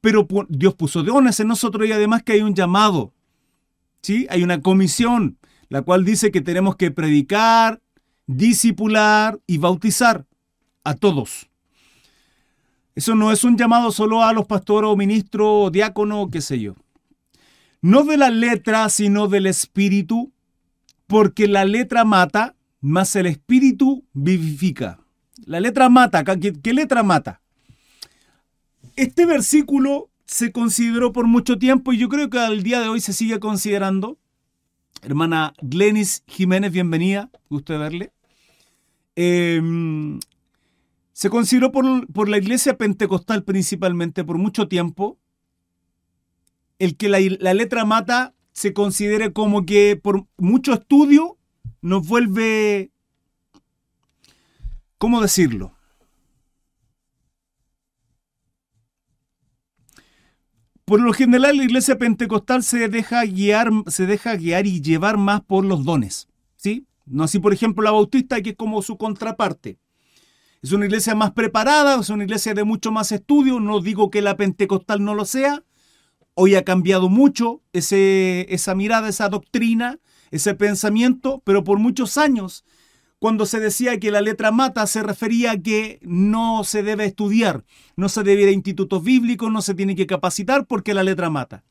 pero 0.00 0.26
Dios 0.48 0.74
puso 0.74 1.02
dones 1.02 1.38
en 1.40 1.48
nosotros 1.48 1.86
y 1.86 1.92
además 1.92 2.22
que 2.22 2.32
hay 2.32 2.42
un 2.42 2.54
llamado, 2.54 3.12
sí, 4.02 4.26
hay 4.30 4.42
una 4.42 4.60
comisión, 4.60 5.38
la 5.68 5.82
cual 5.82 6.04
dice 6.04 6.32
que 6.32 6.40
tenemos 6.40 6.76
que 6.76 6.90
predicar, 6.90 7.80
discipular 8.26 9.38
y 9.46 9.58
bautizar 9.58 10.26
a 10.82 10.94
todos. 10.94 11.48
Eso 12.94 13.14
no 13.14 13.30
es 13.30 13.44
un 13.44 13.56
llamado 13.56 13.92
solo 13.92 14.24
a 14.24 14.32
los 14.32 14.46
pastores 14.46 14.90
o 14.90 14.96
ministros 14.96 15.46
o 15.48 15.70
diáconos, 15.70 16.28
qué 16.32 16.40
sé 16.40 16.58
yo. 16.58 16.74
No 17.82 18.04
de 18.04 18.16
la 18.16 18.30
letra, 18.30 18.88
sino 18.88 19.28
del 19.28 19.46
espíritu, 19.46 20.32
porque 21.06 21.48
la 21.48 21.64
letra 21.64 22.04
mata, 22.04 22.54
más 22.80 23.16
el 23.16 23.26
espíritu 23.26 24.04
vivifica. 24.12 25.00
La 25.46 25.60
letra 25.60 25.88
mata, 25.88 26.22
¿qué, 26.24 26.74
letra 26.74 27.02
mata? 27.02 27.40
Este 28.96 29.24
versículo 29.24 30.10
se 30.26 30.52
consideró 30.52 31.12
por 31.12 31.26
mucho 31.26 31.58
tiempo 31.58 31.92
y 31.92 31.98
yo 31.98 32.08
creo 32.08 32.28
que 32.28 32.38
al 32.38 32.62
día 32.62 32.80
de 32.80 32.88
hoy 32.88 33.00
se 33.00 33.12
sigue 33.12 33.40
considerando. 33.40 34.18
Hermana 35.02 35.54
Glenis 35.62 36.22
Jiménez, 36.26 36.72
bienvenida, 36.72 37.30
gusto 37.48 37.72
de 37.72 37.78
verle. 37.78 38.12
Em, 39.16 40.20
se 41.12 41.30
consideró 41.30 41.72
por, 41.72 42.06
por, 42.12 42.28
la 42.28 42.38
iglesia 42.38 42.76
pentecostal 42.76 43.42
principalmente 43.42 44.22
por 44.22 44.38
mucho 44.38 44.68
tiempo 44.68 45.18
el 46.80 46.96
que 46.96 47.08
la, 47.08 47.20
letra 47.54 47.84
mata 47.84 48.34
se 48.52 48.72
considere 48.72 49.32
como 49.32 49.64
que 49.64 50.00
por 50.02 50.26
mucho 50.38 50.72
estudio 50.72 51.38
nos 51.82 52.08
vuelve, 52.08 52.90
¿cómo 54.96 55.20
decirlo? 55.20 55.76
Por 60.86 61.00
lo 61.02 61.12
general, 61.12 61.58
la 61.58 61.64
iglesia 61.64 61.98
pentecostal 61.98 62.64
se 62.64 62.88
deja 62.88 63.24
guiar, 63.24 63.70
se 63.86 64.06
deja 64.06 64.34
guiar 64.34 64.66
y 64.66 64.80
llevar 64.80 65.18
más 65.18 65.42
por 65.42 65.64
los 65.64 65.84
dones, 65.84 66.28
¿sí? 66.56 66.86
No 67.04 67.24
así, 67.24 67.38
por 67.38 67.52
ejemplo, 67.52 67.84
la 67.84 67.92
bautista, 67.92 68.40
que 68.40 68.50
es 68.50 68.56
como 68.56 68.80
su 68.80 68.96
contraparte. 68.96 69.78
Es 70.62 70.72
una 70.72 70.86
iglesia 70.86 71.14
más 71.14 71.32
preparada, 71.32 72.00
es 72.00 72.08
una 72.08 72.24
iglesia 72.24 72.54
de 72.54 72.64
mucho 72.64 72.90
más 72.90 73.12
estudio. 73.12 73.60
No 73.60 73.80
digo 73.80 74.10
que 74.10 74.22
la 74.22 74.36
pentecostal 74.36 75.04
no 75.04 75.14
lo 75.14 75.24
sea, 75.26 75.62
Hoy 76.34 76.54
ha 76.54 76.64
cambiado 76.64 77.08
mucho 77.08 77.60
ese, 77.72 78.46
esa 78.48 78.74
mirada, 78.74 79.08
esa 79.08 79.28
doctrina, 79.28 79.98
ese 80.30 80.54
pensamiento, 80.54 81.42
pero 81.44 81.64
por 81.64 81.78
muchos 81.78 82.16
años, 82.16 82.64
cuando 83.18 83.44
se 83.44 83.60
decía 83.60 83.98
que 84.00 84.10
la 84.10 84.22
letra 84.22 84.50
mata, 84.50 84.86
se 84.86 85.02
refería 85.02 85.52
a 85.52 85.60
que 85.60 85.98
no 86.02 86.64
se 86.64 86.82
debe 86.82 87.04
estudiar, 87.04 87.64
no 87.96 88.08
se 88.08 88.22
debe 88.22 88.42
ir 88.42 88.48
a 88.48 88.52
institutos 88.52 89.02
bíblicos, 89.02 89.52
no 89.52 89.60
se 89.60 89.74
tiene 89.74 89.94
que 89.94 90.06
capacitar 90.06 90.66
porque 90.66 90.94
la 90.94 91.02
letra 91.02 91.28
mata. 91.28 91.62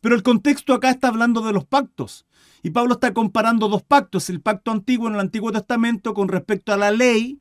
Pero 0.00 0.14
el 0.14 0.22
contexto 0.22 0.74
acá 0.74 0.90
está 0.90 1.08
hablando 1.08 1.40
de 1.40 1.52
los 1.52 1.64
pactos. 1.64 2.26
Y 2.62 2.70
Pablo 2.70 2.94
está 2.94 3.14
comparando 3.14 3.68
dos 3.68 3.82
pactos, 3.82 4.28
el 4.28 4.42
pacto 4.42 4.70
antiguo 4.70 5.08
en 5.08 5.14
el 5.14 5.20
Antiguo 5.20 5.50
Testamento 5.50 6.12
con 6.12 6.28
respecto 6.28 6.72
a 6.72 6.76
la 6.76 6.90
ley 6.90 7.40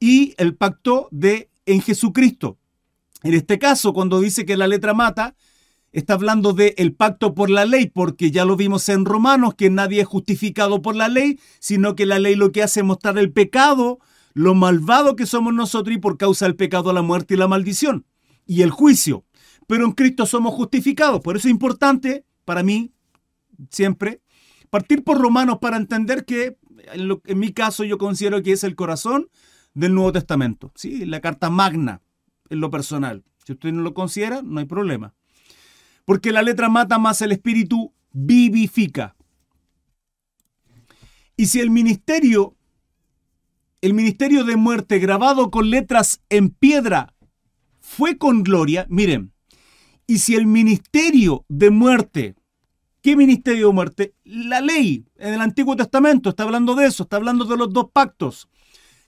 y 0.00 0.34
el 0.38 0.54
pacto 0.54 1.08
de 1.10 1.50
en 1.66 1.82
Jesucristo. 1.82 2.58
En 3.22 3.34
este 3.34 3.58
caso, 3.58 3.92
cuando 3.92 4.20
dice 4.20 4.46
que 4.46 4.56
la 4.56 4.66
letra 4.66 4.94
mata, 4.94 5.34
está 5.94 6.14
hablando 6.14 6.52
del 6.52 6.74
el 6.76 6.92
pacto 6.92 7.34
por 7.34 7.50
la 7.50 7.64
ley, 7.64 7.86
porque 7.86 8.30
ya 8.32 8.44
lo 8.44 8.56
vimos 8.56 8.88
en 8.88 9.04
Romanos, 9.04 9.54
que 9.54 9.70
nadie 9.70 10.02
es 10.02 10.06
justificado 10.06 10.82
por 10.82 10.96
la 10.96 11.08
ley, 11.08 11.38
sino 11.60 11.94
que 11.94 12.04
la 12.04 12.18
ley 12.18 12.34
lo 12.34 12.50
que 12.52 12.62
hace 12.62 12.80
es 12.80 12.86
mostrar 12.86 13.16
el 13.16 13.32
pecado, 13.32 14.00
lo 14.34 14.54
malvado 14.54 15.14
que 15.14 15.24
somos 15.24 15.54
nosotros 15.54 15.96
y 15.96 16.00
por 16.00 16.18
causa 16.18 16.46
del 16.46 16.56
pecado 16.56 16.92
la 16.92 17.02
muerte 17.02 17.34
y 17.34 17.36
la 17.36 17.46
maldición 17.46 18.04
y 18.44 18.62
el 18.62 18.70
juicio. 18.70 19.24
Pero 19.68 19.84
en 19.86 19.92
Cristo 19.92 20.26
somos 20.26 20.52
justificados. 20.54 21.20
Por 21.20 21.36
eso 21.36 21.46
es 21.46 21.52
importante 21.52 22.24
para 22.44 22.62
mí 22.62 22.90
siempre 23.70 24.20
partir 24.68 25.04
por 25.04 25.20
Romanos 25.20 25.58
para 25.60 25.76
entender 25.76 26.24
que 26.24 26.58
en, 26.92 27.20
en 27.24 27.38
mi 27.38 27.52
caso 27.52 27.84
yo 27.84 27.98
considero 27.98 28.42
que 28.42 28.50
es 28.50 28.64
el 28.64 28.74
corazón 28.74 29.28
del 29.74 29.94
Nuevo 29.94 30.10
Testamento, 30.10 30.72
¿sí? 30.74 31.06
la 31.06 31.20
carta 31.20 31.50
magna 31.50 32.02
en 32.50 32.58
lo 32.58 32.70
personal. 32.70 33.22
Si 33.46 33.52
usted 33.52 33.72
no 33.72 33.82
lo 33.82 33.94
considera, 33.94 34.42
no 34.42 34.58
hay 34.58 34.66
problema 34.66 35.14
porque 36.04 36.32
la 36.32 36.42
letra 36.42 36.68
mata 36.68 36.98
más 36.98 37.22
el 37.22 37.32
espíritu 37.32 37.92
vivifica. 38.12 39.16
Y 41.36 41.46
si 41.46 41.60
el 41.60 41.70
ministerio, 41.70 42.56
el 43.80 43.94
ministerio 43.94 44.44
de 44.44 44.56
muerte 44.56 44.98
grabado 44.98 45.50
con 45.50 45.70
letras 45.70 46.20
en 46.28 46.50
piedra 46.50 47.14
fue 47.80 48.18
con 48.18 48.42
gloria, 48.42 48.86
miren, 48.88 49.32
y 50.06 50.18
si 50.18 50.34
el 50.34 50.46
ministerio 50.46 51.44
de 51.48 51.70
muerte, 51.70 52.36
¿qué 53.02 53.16
ministerio 53.16 53.68
de 53.68 53.72
muerte? 53.72 54.14
La 54.24 54.60
ley 54.60 55.04
en 55.16 55.34
el 55.34 55.40
Antiguo 55.40 55.76
Testamento 55.76 56.30
está 56.30 56.44
hablando 56.44 56.74
de 56.74 56.86
eso, 56.86 57.04
está 57.04 57.16
hablando 57.16 57.44
de 57.46 57.56
los 57.56 57.72
dos 57.72 57.90
pactos, 57.92 58.48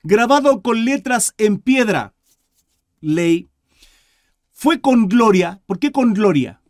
grabado 0.02 0.62
con 0.62 0.84
letras 0.84 1.34
en 1.38 1.58
piedra, 1.58 2.14
ley, 3.00 3.48
fue 4.50 4.80
con 4.80 5.08
gloria. 5.08 5.60
¿Por 5.66 5.78
qué 5.78 5.92
con 5.92 6.14
gloria? 6.14 6.62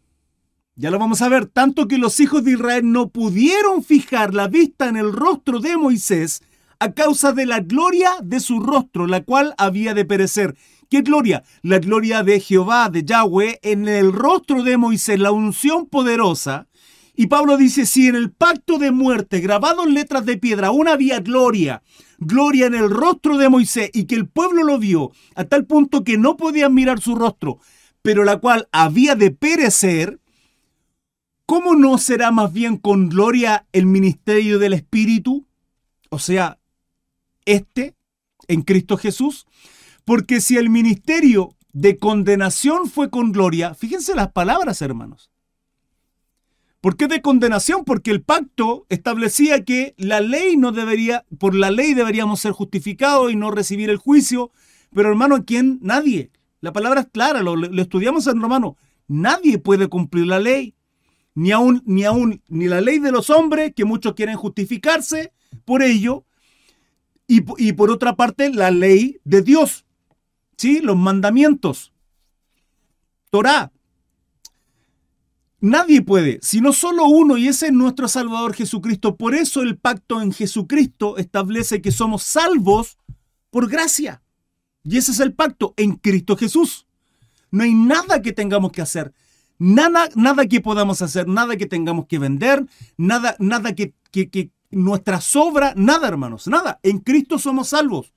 Ya 0.79 0.91
lo 0.91 0.99
vamos 0.99 1.23
a 1.23 1.31
ver, 1.31 1.47
tanto 1.47 1.89
que 1.89 1.97
los 1.97 2.21
hijos 2.21 2.45
de 2.45 2.53
Israel 2.53 2.93
no 2.93 3.09
pudieron 3.09 3.83
fijar 3.83 4.35
la 4.35 4.47
vista 4.47 4.89
en 4.91 4.99
el 4.99 5.11
rostro 5.11 5.59
de 5.59 5.75
Moisés 5.79 6.43
a 6.79 6.93
causa 6.93 7.33
de 7.33 7.47
la 7.47 7.61
gloria 7.61 8.11
de 8.23 8.41
su 8.41 8.61
rostro, 8.61 9.07
la 9.07 9.25
cual 9.25 9.55
había 9.57 9.95
de 9.95 10.05
perecer. 10.05 10.55
¿Qué 10.91 11.01
gloria? 11.01 11.45
La 11.63 11.79
gloria 11.79 12.23
de 12.23 12.41
Jehová, 12.41 12.91
de 12.91 13.05
Yahweh, 13.05 13.59
en 13.63 13.89
el 13.89 14.13
rostro 14.13 14.63
de 14.63 14.77
Moisés, 14.77 15.19
la 15.19 15.33
unción 15.33 15.87
poderosa. 15.87 16.67
Y 17.15 17.29
Pablo 17.29 17.57
dice, 17.57 17.87
si 17.87 18.09
en 18.09 18.15
el 18.15 18.31
pacto 18.31 18.77
de 18.77 18.91
muerte, 18.91 19.41
grabado 19.41 19.83
en 19.85 19.95
letras 19.95 20.27
de 20.27 20.37
piedra, 20.37 20.67
aún 20.67 20.89
había 20.89 21.21
gloria, 21.21 21.83
gloria 22.19 22.67
en 22.67 22.75
el 22.75 22.91
rostro 22.91 23.39
de 23.39 23.49
Moisés, 23.49 23.91
y 23.95 24.05
que 24.05 24.17
el 24.17 24.29
pueblo 24.29 24.63
lo 24.63 24.79
vio, 24.79 25.11
a 25.37 25.45
tal 25.45 25.65
punto 25.65 26.05
que 26.05 26.19
no 26.19 26.37
podían 26.37 26.75
mirar 26.75 27.01
su 27.01 27.15
rostro, 27.15 27.61
pero 28.03 28.25
la 28.25 28.37
cual 28.41 28.69
había 28.73 29.15
de 29.15 29.31
perecer, 29.31 30.21
¿cómo 31.47 31.75
no 31.75 31.97
será 31.99 32.31
más 32.31 32.53
bien 32.53 32.77
con 32.77 33.09
gloria 33.09 33.67
el 33.73 33.87
ministerio 33.87 34.59
del 34.59 34.75
Espíritu? 34.75 35.47
O 36.11 36.19
sea, 36.19 36.59
este 37.45 37.95
en 38.49 38.63
Cristo 38.63 38.97
Jesús. 38.97 39.47
Porque 40.05 40.41
si 40.41 40.57
el 40.57 40.71
ministerio 40.71 41.55
de 41.73 41.99
condenación 41.99 42.89
fue 42.89 43.11
con 43.11 43.33
gloria, 43.33 43.75
fíjense 43.75 44.15
las 44.15 44.33
palabras, 44.33 44.83
hermanos. 44.83 45.31
¿Por 46.81 46.97
qué 46.97 47.09
de 47.09 47.23
condenación? 47.23 47.85
Porque 47.85 48.13
el 48.13 48.23
pacto 48.23 48.87
establecía 48.89 49.65
que 49.65 49.95
la 49.99 50.21
ley 50.21 50.57
no 50.57 50.71
debería, 50.71 51.25
por 51.39 51.55
la 51.55 51.71
ley 51.71 51.95
deberíamos 51.95 52.41
ser 52.41 52.53
justificados 52.53 53.33
y 53.33 53.37
no 53.37 53.51
recibir 53.51 53.91
el 53.91 53.97
juicio. 53.97 54.53
Pero 54.95 55.09
hermano, 55.09 55.45
¿quién? 55.45 55.81
Nadie. 55.83 56.31
La 56.61 56.73
palabra 56.73 57.01
es 57.01 57.09
clara, 57.09 57.43
lo, 57.43 57.57
lo 57.57 57.83
estudiamos 57.83 58.27
en 58.29 58.41
Romano. 58.41 58.77
Nadie 59.09 59.59
puede 59.59 59.89
cumplir 59.89 60.27
la 60.27 60.39
ley 60.39 60.76
ni 61.37 61.53
aún, 61.53 61.83
ni 61.85 62.05
aún, 62.05 62.43
ni 62.49 62.67
la 62.67 62.81
ley 62.81 62.99
de 62.99 63.13
los 63.13 63.29
hombres, 63.29 63.75
que 63.77 63.85
muchos 63.85 64.15
quieren 64.15 64.37
justificarse 64.37 65.33
por 65.67 65.83
ello, 65.83 66.25
y, 67.29 67.45
y 67.59 67.75
por 67.75 67.91
otra 67.91 68.17
parte 68.17 68.53
la 68.53 68.71
ley 68.71 69.21
de 69.23 69.43
Dios, 69.43 69.85
¿sí? 70.57 70.81
Los 70.81 70.97
mandamientos. 70.97 71.93
Torah. 73.31 73.71
Nadie 75.61 76.01
puede, 76.01 76.39
sino 76.43 76.73
solo 76.73 77.05
uno, 77.05 77.37
y 77.37 77.49
ese 77.49 77.67
es 77.67 77.73
nuestro 77.73 78.09
Salvador 78.09 78.55
Jesucristo. 78.55 79.17
Por 79.17 79.35
eso 79.35 79.61
el 79.61 79.77
pacto 79.77 80.23
en 80.23 80.33
Jesucristo 80.33 81.19
establece 81.19 81.83
que 81.83 81.93
somos 81.93 82.23
salvos 82.23 82.97
por 83.51 83.69
gracia. 83.69 84.23
Y 84.85 84.97
ese 84.97 85.13
es 85.13 85.21
el 85.21 85.35
pacto 85.35 85.75
en 85.77 85.97
Cristo 85.97 86.37
Jesús. 86.37 86.87
No 87.51 87.63
hay 87.65 87.75
nada 87.75 88.23
que 88.23 88.33
tengamos 88.33 88.73
que 88.73 88.81
hacer. 88.81 89.13
Nada, 89.59 90.09
nada 90.15 90.47
que 90.47 90.61
podamos 90.61 91.01
hacer, 91.03 91.27
nada 91.29 91.57
que 91.57 91.67
tengamos 91.67 92.07
que 92.07 92.19
vender, 92.19 92.67
nada, 92.97 93.37
nada 93.39 93.75
que, 93.75 93.95
que, 94.11 94.51
nuestra 94.71 95.21
sobra, 95.21 95.73
nada, 95.77 96.09
hermanos, 96.09 96.49
nada. 96.49 96.79
En 96.83 96.99
Cristo 96.99 97.39
somos 97.39 97.69
salvos. 97.69 98.13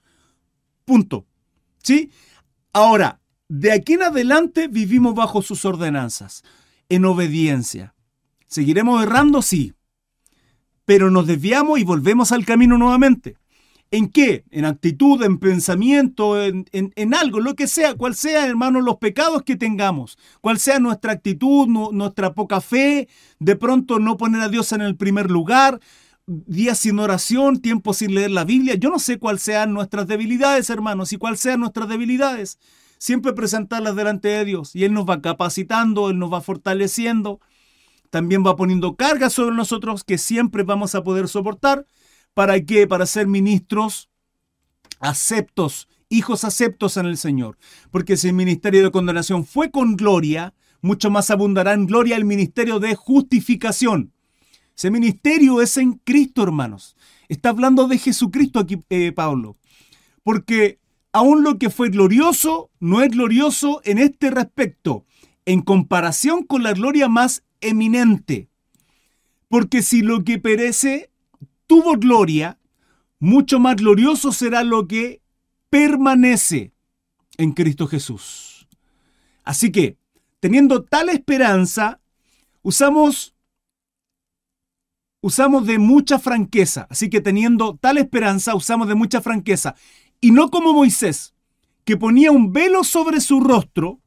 Punto. 0.83 1.25
¿Sí? 1.81 2.11
Ahora, 2.73 3.21
de 3.47 3.71
aquí 3.71 3.93
en 3.93 4.03
adelante 4.03 4.67
vivimos 4.67 5.15
bajo 5.15 5.41
sus 5.41 5.63
ordenanzas, 5.63 6.43
en 6.89 7.05
obediencia. 7.05 7.95
¿Seguiremos 8.47 9.01
errando? 9.03 9.41
Sí. 9.41 9.73
Pero 10.85 11.11
nos 11.11 11.27
desviamos 11.27 11.79
y 11.79 11.83
volvemos 11.83 12.31
al 12.31 12.45
camino 12.45 12.77
nuevamente. 12.77 13.37
¿En 13.91 14.09
qué? 14.09 14.45
En 14.51 14.65
actitud, 14.65 15.23
en 15.23 15.39
pensamiento, 15.39 16.39
en, 16.43 17.13
algo, 17.15 17.39
lo 17.39 17.55
que 17.55 17.67
sea, 17.67 17.95
cual 17.95 18.13
sea, 18.13 18.45
hermano, 18.45 18.81
los 18.81 18.97
pecados 18.97 19.41
que 19.41 19.55
tengamos, 19.55 20.19
cual 20.41 20.59
sea 20.59 20.79
nuestra 20.79 21.13
actitud, 21.13 21.67
nuestra 21.67 22.35
poca 22.35 22.61
fe, 22.61 23.07
de 23.39 23.55
pronto 23.55 23.97
no 23.97 24.15
poner 24.17 24.41
a 24.41 24.49
Dios 24.49 24.71
en 24.73 24.81
el 24.81 24.95
primer 24.95 25.31
lugar, 25.31 25.79
días 26.27 26.77
sin 26.77 26.99
oración, 26.99 27.61
tiempo 27.61 27.95
sin 27.95 28.13
leer 28.13 28.29
la 28.29 28.43
Biblia. 28.43 28.75
Yo 28.75 28.91
no 28.91 28.99
sé 28.99 29.17
cuáles 29.17 29.41
sean 29.41 29.73
nuestras 29.73 30.05
debilidades, 30.05 30.69
hermanos, 30.69 31.11
y 31.11 31.17
cuáles 31.17 31.39
sean 31.39 31.59
nuestras 31.59 31.89
debilidades. 31.89 32.59
Siempre 32.99 33.33
presentarlas 33.33 33.95
delante 33.95 34.27
de 34.27 34.45
Dios 34.45 34.75
y 34.75 34.83
Él 34.83 34.93
nos 34.93 35.05
va 35.09 35.21
capacitando, 35.21 36.11
Él 36.11 36.19
nos 36.19 36.31
va 36.31 36.41
fortaleciendo. 36.41 37.39
También 38.11 38.45
va 38.45 38.55
poniendo 38.55 38.95
cargas 38.95 39.33
sobre 39.33 39.55
nosotros 39.55 40.03
que 40.03 40.19
siempre 40.19 40.61
vamos 40.61 40.93
a 40.93 41.03
poder 41.03 41.27
soportar 41.27 41.87
¿Para 42.33 42.59
qué? 42.63 42.87
Para 42.87 43.05
ser 43.05 43.27
ministros 43.27 44.09
aceptos, 44.99 45.87
hijos 46.09 46.43
aceptos 46.43 46.97
en 46.97 47.05
el 47.05 47.17
Señor. 47.17 47.57
Porque 47.91 48.17
si 48.17 48.27
el 48.27 48.33
ministerio 48.33 48.83
de 48.83 48.91
condenación 48.91 49.45
fue 49.45 49.71
con 49.71 49.95
gloria, 49.95 50.53
mucho 50.81 51.09
más 51.09 51.29
abundará 51.29 51.73
en 51.73 51.85
gloria 51.85 52.15
el 52.15 52.25
ministerio 52.25 52.79
de 52.79 52.95
justificación. 52.95 54.13
Ese 54.75 54.91
ministerio 54.91 55.61
es 55.61 55.75
en 55.77 55.93
Cristo, 55.93 56.43
hermanos. 56.43 56.95
Está 57.27 57.49
hablando 57.49 57.87
de 57.87 57.97
Jesucristo 57.97 58.59
aquí, 58.59 58.81
eh, 58.89 59.11
Pablo. 59.11 59.57
Porque 60.23 60.79
aún 61.11 61.43
lo 61.43 61.57
que 61.57 61.69
fue 61.69 61.89
glorioso 61.89 62.69
no 62.79 63.01
es 63.01 63.09
glorioso 63.09 63.81
en 63.83 63.97
este 63.97 64.31
respecto, 64.31 65.05
en 65.45 65.61
comparación 65.61 66.43
con 66.43 66.63
la 66.63 66.73
gloria 66.73 67.09
más 67.09 67.43
eminente. 67.59 68.47
Porque 69.49 69.81
si 69.81 70.01
lo 70.01 70.23
que 70.23 70.39
perece 70.39 71.08
tuvo 71.69 71.97
gloria, 71.97 72.57
mucho 73.19 73.59
más 73.59 73.75
glorioso 73.75 74.31
será 74.31 74.63
lo 74.63 74.87
que 74.87 75.21
permanece 75.69 76.73
en 77.37 77.51
Cristo 77.51 77.85
Jesús. 77.85 78.67
Así 79.43 79.71
que, 79.71 79.95
teniendo 80.39 80.83
tal 80.83 81.09
esperanza, 81.09 82.01
usamos 82.63 83.35
usamos 85.21 85.67
de 85.67 85.77
mucha 85.77 86.17
franqueza. 86.17 86.87
Así 86.89 87.07
que 87.07 87.21
teniendo 87.21 87.77
tal 87.77 87.99
esperanza, 87.99 88.55
usamos 88.55 88.87
de 88.87 88.95
mucha 88.95 89.21
franqueza. 89.21 89.75
Y 90.21 90.31
no 90.31 90.49
como 90.49 90.73
Moisés, 90.73 91.35
que 91.83 91.97
ponía 91.97 92.31
un 92.31 92.51
velo 92.51 92.83
sobre 92.83 93.21
su 93.21 93.41
rostro 93.41 93.99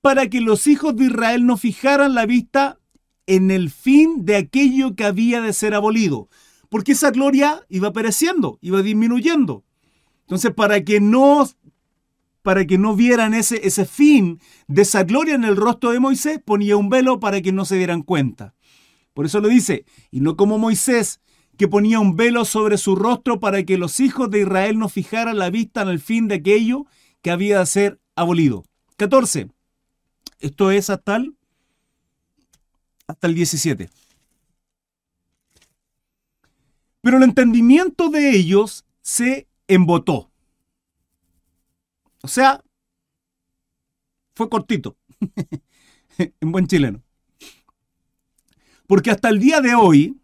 para 0.00 0.28
que 0.30 0.40
los 0.40 0.66
hijos 0.66 0.96
de 0.96 1.04
Israel 1.06 1.44
no 1.44 1.58
fijaran 1.58 2.14
la 2.14 2.24
vista 2.24 2.78
en 3.26 3.50
el 3.50 3.68
fin 3.68 4.24
de 4.24 4.36
aquello 4.36 4.94
que 4.94 5.04
había 5.04 5.42
de 5.42 5.52
ser 5.52 5.74
abolido 5.74 6.30
porque 6.70 6.92
esa 6.92 7.10
gloria 7.10 7.66
iba 7.68 7.92
pereciendo, 7.92 8.58
iba 8.62 8.80
disminuyendo. 8.80 9.64
Entonces, 10.22 10.54
para 10.54 10.82
que 10.82 11.00
no, 11.00 11.46
para 12.40 12.64
que 12.64 12.78
no 12.78 12.96
vieran 12.96 13.34
ese, 13.34 13.66
ese 13.66 13.84
fin 13.84 14.40
de 14.68 14.82
esa 14.82 15.02
gloria 15.02 15.34
en 15.34 15.44
el 15.44 15.56
rostro 15.56 15.90
de 15.90 16.00
Moisés, 16.00 16.40
ponía 16.42 16.78
un 16.78 16.88
velo 16.88 17.20
para 17.20 17.42
que 17.42 17.52
no 17.52 17.66
se 17.66 17.76
dieran 17.76 18.02
cuenta. 18.02 18.54
Por 19.12 19.26
eso 19.26 19.40
lo 19.40 19.48
dice, 19.48 19.84
y 20.10 20.20
no 20.20 20.36
como 20.36 20.56
Moisés, 20.56 21.20
que 21.58 21.68
ponía 21.68 22.00
un 22.00 22.16
velo 22.16 22.46
sobre 22.46 22.78
su 22.78 22.96
rostro 22.96 23.40
para 23.40 23.64
que 23.64 23.76
los 23.76 24.00
hijos 24.00 24.30
de 24.30 24.40
Israel 24.40 24.78
no 24.78 24.88
fijaran 24.88 25.36
la 25.36 25.50
vista 25.50 25.82
en 25.82 25.88
el 25.88 26.00
fin 26.00 26.26
de 26.26 26.36
aquello 26.36 26.86
que 27.20 27.30
había 27.30 27.58
de 27.58 27.66
ser 27.66 28.00
abolido. 28.14 28.64
14. 28.96 29.48
Esto 30.38 30.70
es 30.70 30.88
hasta 30.88 31.16
el, 31.16 31.34
hasta 33.06 33.26
el 33.26 33.34
17. 33.34 33.90
Pero 37.00 37.16
el 37.16 37.22
entendimiento 37.22 38.10
de 38.10 38.30
ellos 38.30 38.84
se 39.00 39.48
embotó. 39.68 40.30
O 42.22 42.28
sea, 42.28 42.62
fue 44.34 44.48
cortito, 44.48 44.96
en 46.18 46.52
buen 46.52 46.66
chileno. 46.66 47.02
Porque 48.86 49.10
hasta 49.10 49.28
el 49.28 49.38
día 49.38 49.60
de 49.60 49.74
hoy, 49.74 50.20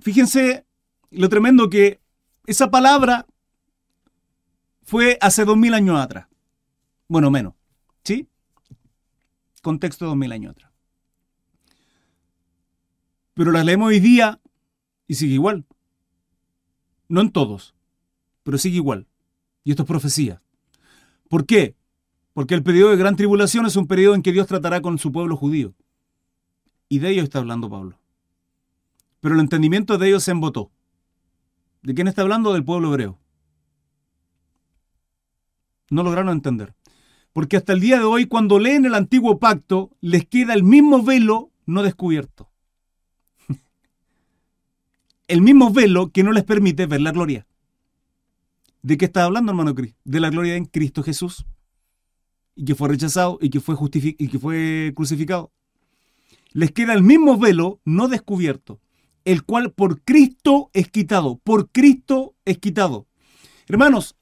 fíjense 0.00 0.66
lo 1.10 1.28
tremendo 1.28 1.70
que 1.70 2.00
esa 2.46 2.70
palabra 2.70 3.26
fue 4.82 5.18
hace 5.20 5.44
dos 5.44 5.56
mil 5.56 5.74
años 5.74 5.98
atrás. 5.98 6.26
Bueno, 7.08 7.30
menos. 7.30 7.54
¿Sí? 8.02 8.28
Contexto 9.62 10.06
dos 10.06 10.16
mil 10.16 10.32
años 10.32 10.52
atrás. 10.52 10.73
Pero 13.34 13.50
las 13.50 13.64
leemos 13.64 13.88
hoy 13.88 14.00
día 14.00 14.40
y 15.08 15.14
sigue 15.16 15.34
igual. 15.34 15.66
No 17.08 17.20
en 17.20 17.30
todos, 17.30 17.74
pero 18.44 18.58
sigue 18.58 18.76
igual. 18.76 19.08
Y 19.64 19.70
esto 19.70 19.82
es 19.82 19.88
profecía. 19.88 20.40
¿Por 21.28 21.44
qué? 21.44 21.76
Porque 22.32 22.54
el 22.54 22.62
periodo 22.62 22.90
de 22.90 22.96
gran 22.96 23.16
tribulación 23.16 23.66
es 23.66 23.76
un 23.76 23.86
periodo 23.86 24.14
en 24.14 24.22
que 24.22 24.32
Dios 24.32 24.46
tratará 24.46 24.80
con 24.80 24.98
su 24.98 25.12
pueblo 25.12 25.36
judío. 25.36 25.74
Y 26.88 27.00
de 27.00 27.10
ello 27.10 27.22
está 27.22 27.40
hablando 27.40 27.68
Pablo. 27.68 27.98
Pero 29.20 29.34
el 29.34 29.40
entendimiento 29.40 29.98
de 29.98 30.08
ellos 30.08 30.22
se 30.22 30.30
embotó. 30.30 30.70
¿De 31.82 31.94
quién 31.94 32.08
está 32.08 32.22
hablando? 32.22 32.52
Del 32.52 32.64
pueblo 32.64 32.88
hebreo. 32.88 33.18
No 35.90 36.02
lograron 36.02 36.30
entender. 36.30 36.74
Porque 37.32 37.56
hasta 37.56 37.72
el 37.72 37.80
día 37.80 37.98
de 37.98 38.04
hoy, 38.04 38.26
cuando 38.26 38.58
leen 38.58 38.84
el 38.84 38.94
antiguo 38.94 39.38
pacto, 39.38 39.90
les 40.00 40.26
queda 40.26 40.54
el 40.54 40.62
mismo 40.62 41.02
velo 41.02 41.50
no 41.66 41.82
descubierto 41.82 42.53
el 45.28 45.40
mismo 45.40 45.72
velo 45.72 46.10
que 46.10 46.22
no 46.22 46.32
les 46.32 46.44
permite 46.44 46.86
ver 46.86 47.00
la 47.00 47.12
gloria. 47.12 47.46
¿De 48.82 48.98
qué 48.98 49.06
está 49.06 49.24
hablando, 49.24 49.52
hermano 49.52 49.74
Cris? 49.74 49.94
De 50.04 50.20
la 50.20 50.30
gloria 50.30 50.56
en 50.56 50.66
Cristo 50.66 51.02
Jesús. 51.02 51.46
Y 52.54 52.64
que 52.64 52.74
fue 52.74 52.88
rechazado 52.88 53.38
y 53.40 53.50
que 53.50 53.60
fue, 53.60 53.76
y 53.94 54.28
que 54.28 54.38
fue 54.38 54.92
crucificado. 54.94 55.52
Les 56.52 56.70
queda 56.70 56.92
el 56.92 57.02
mismo 57.02 57.38
velo 57.38 57.80
no 57.84 58.08
descubierto, 58.08 58.80
el 59.24 59.42
cual 59.44 59.72
por 59.72 60.02
Cristo 60.02 60.70
es 60.72 60.88
quitado. 60.88 61.38
Por 61.38 61.70
Cristo 61.70 62.36
es 62.44 62.58
quitado. 62.58 63.06
Hermanos, 63.66 64.16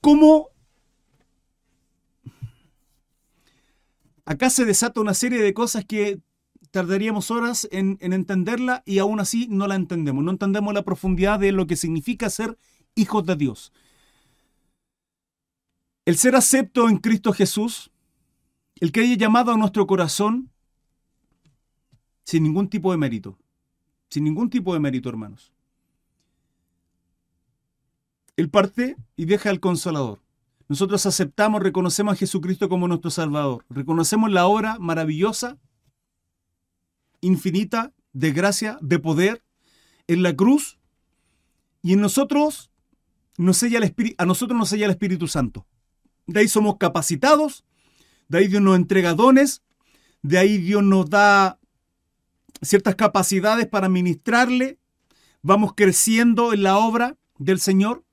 ¿cómo 0.00 0.48
acá 4.24 4.50
se 4.50 4.64
desata 4.64 5.00
una 5.00 5.14
serie 5.14 5.40
de 5.40 5.54
cosas 5.54 5.84
que 5.84 6.20
tardaríamos 6.70 7.30
horas 7.30 7.68
en, 7.72 7.98
entenderla 8.00 8.82
y 8.86 8.98
aún 8.98 9.20
así 9.20 9.46
no 9.48 9.66
la 9.66 9.74
entendemos. 9.74 10.24
No 10.24 10.30
entendemos 10.30 10.72
la 10.74 10.84
profundidad 10.84 11.38
de 11.38 11.52
lo 11.52 11.66
que 11.66 11.76
significa 11.76 12.30
ser 12.30 12.56
hijos 12.94 13.26
de 13.26 13.36
Dios. 13.36 13.72
El 16.04 16.16
ser 16.16 16.34
acepto 16.36 16.88
en 16.88 16.98
Cristo 16.98 17.32
Jesús, 17.32 17.90
el 18.80 18.92
que 18.92 19.00
haya 19.00 19.16
llamado 19.16 19.52
a 19.52 19.56
nuestro 19.56 19.86
corazón 19.86 20.50
sin 22.24 22.42
ningún 22.42 22.68
tipo 22.68 22.90
de 22.92 22.98
mérito. 22.98 23.38
Sin 24.08 24.24
ningún 24.24 24.50
tipo 24.50 24.72
de 24.72 24.80
mérito, 24.80 25.08
hermanos. 25.08 25.52
Él 28.36 28.48
parte 28.48 28.96
y 29.16 29.26
deja 29.26 29.50
al 29.50 29.60
consolador. 29.60 30.20
Nosotros 30.68 31.04
aceptamos, 31.04 31.62
reconocemos 31.62 32.14
a 32.14 32.16
Jesucristo 32.16 32.68
como 32.68 32.88
nuestro 32.88 33.10
Salvador. 33.10 33.64
Reconocemos 33.68 34.30
la 34.30 34.46
obra 34.46 34.78
maravillosa 34.78 35.58
infinita 37.20 37.92
de 38.12 38.32
gracia, 38.32 38.78
de 38.80 38.98
poder 38.98 39.44
en 40.06 40.22
la 40.22 40.34
cruz 40.34 40.78
y 41.82 41.92
en 41.94 42.00
nosotros 42.00 42.70
nos 43.38 43.58
sella 43.58 43.78
el 43.78 43.84
Espíritu, 43.84 44.16
a 44.18 44.26
nosotros 44.26 44.58
nos 44.58 44.68
sella 44.68 44.86
el 44.86 44.90
Espíritu 44.90 45.28
Santo. 45.28 45.66
De 46.26 46.40
ahí 46.40 46.48
somos 46.48 46.76
capacitados, 46.78 47.64
de 48.28 48.38
ahí 48.38 48.48
Dios 48.48 48.62
nos 48.62 48.76
entrega 48.76 49.14
dones, 49.14 49.62
de 50.22 50.38
ahí 50.38 50.58
Dios 50.58 50.82
nos 50.82 51.08
da 51.08 51.58
ciertas 52.62 52.94
capacidades 52.94 53.66
para 53.66 53.88
ministrarle, 53.88 54.78
vamos 55.42 55.72
creciendo 55.74 56.52
en 56.52 56.62
la 56.62 56.78
obra 56.78 57.16
del 57.38 57.58
Señor 57.58 58.04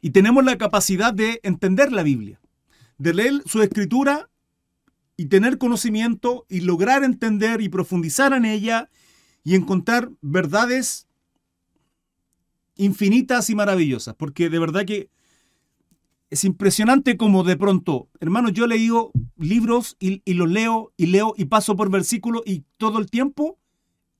y 0.00 0.10
tenemos 0.10 0.44
la 0.44 0.56
capacidad 0.56 1.12
de 1.12 1.40
entender 1.42 1.92
la 1.92 2.02
Biblia, 2.02 2.40
de 2.98 3.14
leer 3.14 3.42
su 3.46 3.62
escritura 3.62 4.29
y 5.20 5.26
tener 5.26 5.58
conocimiento 5.58 6.46
y 6.48 6.60
lograr 6.60 7.04
entender 7.04 7.60
y 7.60 7.68
profundizar 7.68 8.32
en 8.32 8.46
ella 8.46 8.88
y 9.44 9.54
encontrar 9.54 10.10
verdades 10.22 11.08
infinitas 12.76 13.50
y 13.50 13.54
maravillosas, 13.54 14.14
porque 14.14 14.48
de 14.48 14.58
verdad 14.58 14.86
que 14.86 15.10
es 16.30 16.42
impresionante 16.44 17.18
como 17.18 17.44
de 17.44 17.58
pronto, 17.58 18.08
hermanos, 18.18 18.54
yo 18.54 18.64
he 18.64 18.78
libros 19.36 19.98
y, 20.00 20.22
los 20.32 20.48
leo 20.48 20.94
y 20.96 21.04
leo 21.08 21.34
y 21.36 21.44
paso 21.44 21.76
por 21.76 21.90
versículos 21.90 22.40
y 22.46 22.64
todo 22.78 22.98
el 22.98 23.10
tiempo 23.10 23.58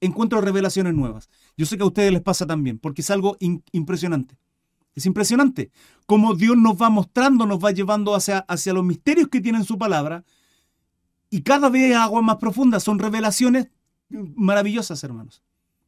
encuentro 0.03 0.43
revelaciones 0.43 0.93
nuevas. 0.93 1.31
Yo 1.57 1.65
sé 1.65 1.79
que 1.79 1.83
a 1.83 1.87
ustedes 1.87 2.13
les 2.13 2.21
pasa 2.21 2.47
también, 2.47 2.79
porque 2.79 3.01
es 3.01 3.11
algo 3.11 3.39
impresionante. 3.73 4.37
Es 4.95 5.07
impresionante 5.07 5.71
cómo 6.05 6.35
Dios 6.35 6.59
nos 6.59 6.77
va 6.77 6.91
mostrando, 6.91 7.47
nos 7.47 7.65
va 7.65 7.71
llevando 7.71 8.15
hacia, 8.15 8.41
hacia 8.41 8.75
los 8.75 8.85
misterios 8.85 9.29
que 9.29 9.41
tiene 9.41 9.57
en 9.57 9.65
su 9.65 9.79
palabra. 9.79 10.27
Y 11.31 11.43
cada 11.43 11.69
vez 11.69 11.95
aguas 11.95 12.25
más 12.25 12.37
profundas. 12.37 12.83
Son 12.83 12.99
revelaciones 12.99 13.69
maravillosas, 14.09 15.03
hermanos. 15.05 15.43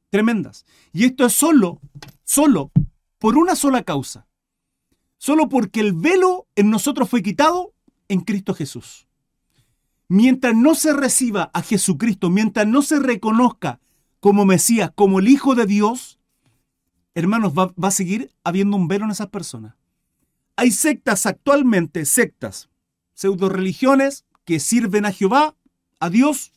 Tremendas. 0.08 0.64
Y 0.92 1.04
esto 1.04 1.26
es 1.26 1.32
solo, 1.32 1.80
solo, 2.24 2.70
por 3.18 3.36
una 3.36 3.56
sola 3.56 3.82
causa. 3.82 4.26
Solo 5.18 5.48
porque 5.48 5.80
el 5.80 5.92
velo 5.92 6.46
en 6.54 6.70
nosotros 6.70 7.08
fue 7.08 7.22
quitado 7.22 7.74
en 8.08 8.20
Cristo 8.20 8.54
Jesús. 8.54 9.08
Mientras 10.08 10.54
no 10.54 10.74
se 10.74 10.92
reciba 10.92 11.50
a 11.54 11.62
Jesucristo, 11.62 12.28
mientras 12.28 12.66
no 12.66 12.82
se 12.82 13.00
reconozca 13.00 13.80
como 14.20 14.44
Mesías, 14.44 14.92
como 14.94 15.18
el 15.18 15.28
Hijo 15.28 15.54
de 15.54 15.66
Dios, 15.66 16.20
hermanos, 17.14 17.54
va, 17.54 17.72
a 17.80 17.90
seguir 17.90 18.30
habiendo 18.44 18.76
un 18.76 18.88
velo 18.88 19.06
en 19.06 19.10
esas 19.10 19.28
personas. 19.28 19.74
Hay 20.56 20.70
sectas 20.70 21.26
actualmente, 21.26 22.04
sectas, 22.04 22.68
pseudo 23.14 23.48
religiones 23.48 24.26
que 24.44 24.60
sirven 24.60 25.06
a 25.06 25.12
Jehová, 25.12 25.56
a 26.00 26.10
Dios, 26.10 26.52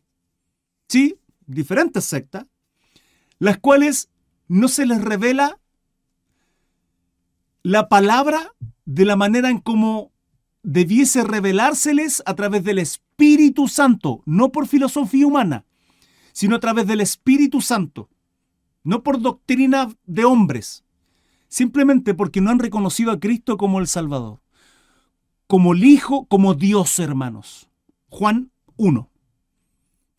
sí, 0.88 1.18
diferentes 1.46 2.06
sectas, 2.06 2.46
las 3.40 3.58
cuales 3.58 4.10
no 4.48 4.68
se 4.68 4.86
les 4.86 5.02
revela 5.02 5.60
la 7.64 7.90
palabra 7.90 8.54
de 8.86 9.06
la 9.06 9.16
manera 9.16 9.50
en 9.50 9.60
cómo 9.60 10.12
debiese 10.64 11.24
revelárseles 11.24 12.24
a 12.26 12.36
través 12.36 12.64
del 12.64 12.80
Espíritu 12.80 13.68
Santo, 13.68 14.22
no 14.26 14.52
por 14.52 14.68
filosofía 14.68 15.28
humana, 15.28 15.66
sino 16.34 16.56
a 16.56 16.60
través 16.60 16.88
del 16.88 17.02
Espíritu 17.02 17.62
Santo 17.62 18.10
no 18.86 19.02
por 19.04 19.20
doctrina 19.20 19.90
de 20.06 20.24
hombres, 20.24 20.86
simplemente 21.50 22.14
porque 22.14 22.40
no 22.40 22.52
han 22.52 22.60
reconocido 22.60 23.12
a 23.12 23.20
Cristo 23.20 23.58
como 23.58 23.80
el 23.80 23.88
Salvador, 23.88 24.42
como 25.48 25.74
el 25.74 25.84
Hijo, 25.84 26.26
como 26.28 26.54
Dios, 26.54 27.00
hermanos. 27.00 27.68
Juan 28.16 28.50
1. 28.78 29.12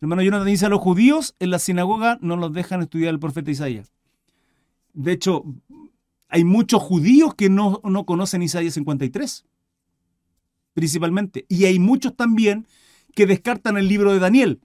Hermano 0.01 0.21
Jonathan 0.21 0.45
dice 0.45 0.67
a 0.67 0.69
los 0.69 0.81
judíos 0.81 1.35
en 1.39 1.49
la 1.49 1.57
sinagoga 1.57 2.19
no 2.21 2.37
los 2.37 2.53
dejan 2.53 2.83
estudiar 2.83 3.11
el 3.11 3.19
profeta 3.19 3.49
Isaías. 3.49 3.91
De 4.93 5.13
hecho, 5.13 5.43
hay 6.27 6.43
muchos 6.43 6.79
judíos 6.79 7.33
que 7.33 7.49
no, 7.49 7.81
no 7.83 8.05
conocen 8.05 8.43
Isaías 8.43 8.75
53, 8.75 9.47
principalmente. 10.75 11.47
Y 11.49 11.65
hay 11.65 11.79
muchos 11.79 12.15
también 12.15 12.67
que 13.15 13.25
descartan 13.25 13.77
el 13.77 13.87
libro 13.87 14.13
de 14.13 14.19
Daniel, 14.19 14.61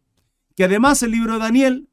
que 0.54 0.64
además 0.64 1.02
el 1.02 1.12
libro 1.12 1.32
de 1.32 1.38
Daniel 1.38 1.88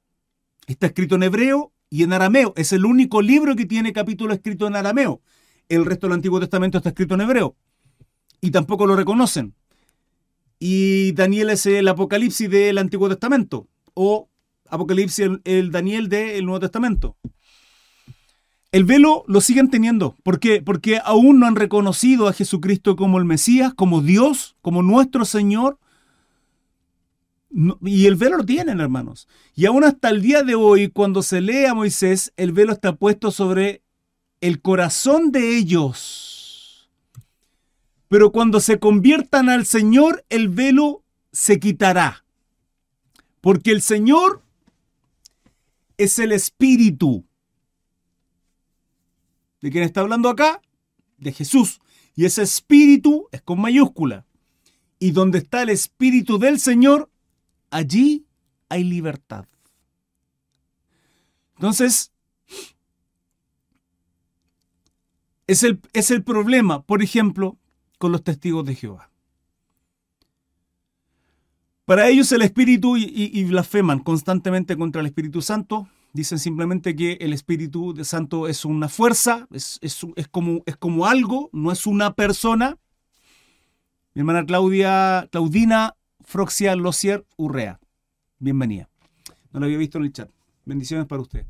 está 0.68 0.88
escrito 0.88 1.16
en 1.16 1.24
hebreo 1.24 1.72
y 1.90 2.04
en 2.04 2.12
arameo. 2.12 2.54
Es 2.58 2.74
el 2.74 2.84
único 2.84 3.22
libro 3.22 3.56
que 3.56 3.66
tiene 3.66 3.94
capítulo 3.94 4.34
escrito 4.34 4.68
en 4.68 4.76
arameo. 4.76 5.22
El 5.70 5.86
resto 5.86 6.08
del 6.08 6.16
Antiguo 6.16 6.42
Testamento 6.42 6.80
está 6.80 6.90
escrito 6.90 7.16
en 7.16 7.22
hebreo. 7.22 7.56
Y 8.42 8.52
tampoco 8.52 8.86
lo 8.86 8.98
reconocen. 8.98 9.56
Y 10.60 11.14
Daniel 11.14 11.50
es 11.50 11.66
el 11.66 11.88
Apocalipsis 11.88 12.50
del 12.50 12.78
Antiguo 12.78 13.08
Testamento. 13.08 13.68
O 13.94 14.30
Apocalipsis, 14.68 15.30
el, 15.46 15.72
Daniel 15.72 16.10
del 16.10 16.46
Nuevo 16.46 16.60
Testamento. 16.60 17.16
El 18.72 18.84
velo 18.84 19.24
lo 19.28 19.42
siguen 19.42 19.70
teniendo. 19.70 20.16
¿Por 20.22 20.40
qué? 20.40 20.62
Porque 20.62 21.00
aún 21.04 21.40
no 21.40 21.48
han 21.48 21.56
reconocido 21.56 22.28
a 22.28 22.34
Jesucristo 22.34 22.96
como 22.96 23.18
el 23.18 23.26
Mesías, 23.26 23.74
como 23.74 24.02
Dios, 24.02 24.58
como 24.62 24.84
nuestro 24.84 25.26
Señor, 25.26 25.80
y 27.82 28.06
el 28.06 28.16
velo 28.16 28.38
lo 28.38 28.46
tienen, 28.46 28.80
hermanos. 28.80 29.28
Y 29.56 29.66
aún 29.66 29.84
hasta 29.84 30.10
el 30.10 30.22
día 30.22 30.44
de 30.44 30.54
hoy, 30.54 30.90
cuando 30.90 31.24
se 31.24 31.42
lee 31.42 31.66
a 31.66 31.74
Moisés, 31.74 32.32
el 32.38 32.52
velo 32.52 32.74
está 32.74 32.96
puesto 32.96 33.32
sobre 33.32 33.82
el 34.40 34.62
corazón 34.62 35.32
de 35.32 35.58
ellos. 35.58 36.39
Pero 38.10 38.32
cuando 38.32 38.60
se 38.60 38.80
conviertan 38.80 39.50
al 39.50 39.68
Señor, 39.68 40.26
el 40.30 40.50
velo 40.50 41.04
se 41.32 41.60
quitará. 41.60 42.26
Porque 43.40 43.72
el 43.72 43.84
Señor 43.84 44.42
es 45.98 46.18
el 46.18 46.32
Espíritu. 46.32 47.24
¿De 49.62 49.70
quién 49.70 49.84
está 49.84 50.02
hablando 50.02 50.28
acá? 50.28 50.60
De 51.18 51.32
Jesús. 51.32 51.80
Y 52.16 52.26
ese 52.26 52.42
Espíritu 52.42 53.28
es 53.32 53.44
con 53.44 53.62
mayúscula. 53.62 54.26
Y 54.98 55.12
donde 55.12 55.38
está 55.38 55.62
el 55.62 55.70
Espíritu 55.70 56.40
del 56.40 56.60
Señor, 56.60 57.12
allí 57.70 58.26
hay 58.70 58.84
libertad. 58.86 59.46
Entonces, 61.58 62.12
es 65.46 65.62
el, 65.64 65.80
es 65.94 66.10
el 66.10 66.24
problema, 66.24 66.82
por 66.82 67.04
ejemplo, 67.04 67.59
con 68.00 68.12
los 68.12 68.24
testigos 68.24 68.66
de 68.66 68.74
Jehová. 68.74 69.12
Para 71.86 72.08
ellos 72.08 72.32
el 72.32 72.42
Espíritu 72.44 72.98
y, 72.98 73.44
blasfeman 73.46 74.00
constantemente 74.00 74.78
contra 74.78 75.02
el 75.02 75.08
Espíritu 75.08 75.42
Santo. 75.42 75.88
Dicen 76.14 76.40
simplemente 76.40 76.96
que 76.96 77.14
el 77.20 77.34
Espíritu 77.34 77.96
Santo 78.04 78.48
es 78.48 78.64
una 78.64 78.90
fuerza, 78.90 79.48
es, 79.52 79.80
como, 80.32 80.62
es 80.66 80.78
como 80.78 81.08
algo, 81.08 81.50
no 81.52 81.72
es 81.72 81.88
una 81.88 82.14
persona. 82.14 82.78
Mi 84.14 84.22
hermana 84.22 84.46
Claudia, 84.46 85.28
Claudina 85.32 85.96
Froxia 86.24 86.76
Losier 86.76 87.26
Urrea. 87.38 87.80
Bienvenida. 88.38 88.88
No 89.52 89.60
lo 89.60 89.66
había 89.66 89.80
visto 89.80 89.98
en 89.98 90.06
el 90.06 90.14
chat. 90.14 90.30
Bendiciones 90.66 91.08
para 91.08 91.24
usted. 91.24 91.48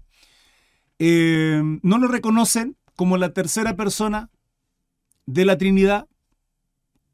Eh, 1.00 1.62
no 1.82 1.98
lo 1.98 2.08
reconocen 2.08 2.78
como 2.96 3.18
la 3.18 3.34
tercera 3.34 3.76
persona 3.76 4.30
de 5.26 5.44
la 5.44 5.58
Trinidad, 5.58 6.08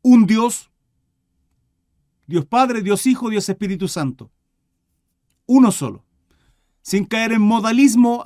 un 0.05 0.27
Dios, 0.27 0.69
Dios 2.27 2.45
Padre, 2.45 2.83
Dios 2.83 3.07
Hijo, 3.07 3.31
Dios 3.31 3.49
Espíritu 3.49 3.87
Santo. 3.87 4.29
Uno 5.47 5.71
solo. 5.71 6.05
Sin 6.83 7.05
caer 7.05 7.31
en 7.31 7.41
modalismo, 7.41 8.23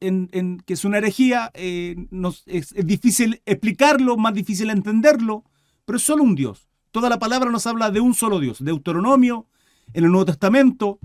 en, 0.00 0.62
que 0.66 0.74
es 0.74 0.84
una 0.84 0.98
herejía, 0.98 1.50
eh, 1.54 1.96
es 2.44 2.74
difícil 2.84 3.40
explicarlo, 3.46 4.18
más 4.18 4.34
difícil 4.34 4.68
entenderlo, 4.68 5.44
pero 5.86 5.96
es 5.96 6.02
solo 6.02 6.22
un 6.22 6.34
Dios. 6.34 6.68
Toda 6.90 7.08
la 7.08 7.18
palabra 7.18 7.50
nos 7.50 7.66
habla 7.66 7.90
de 7.90 8.00
un 8.00 8.12
solo 8.12 8.38
Dios. 8.38 8.62
Deuteronomio, 8.62 9.46
en 9.94 10.04
el 10.04 10.10
Nuevo 10.10 10.26
Testamento, 10.26 10.98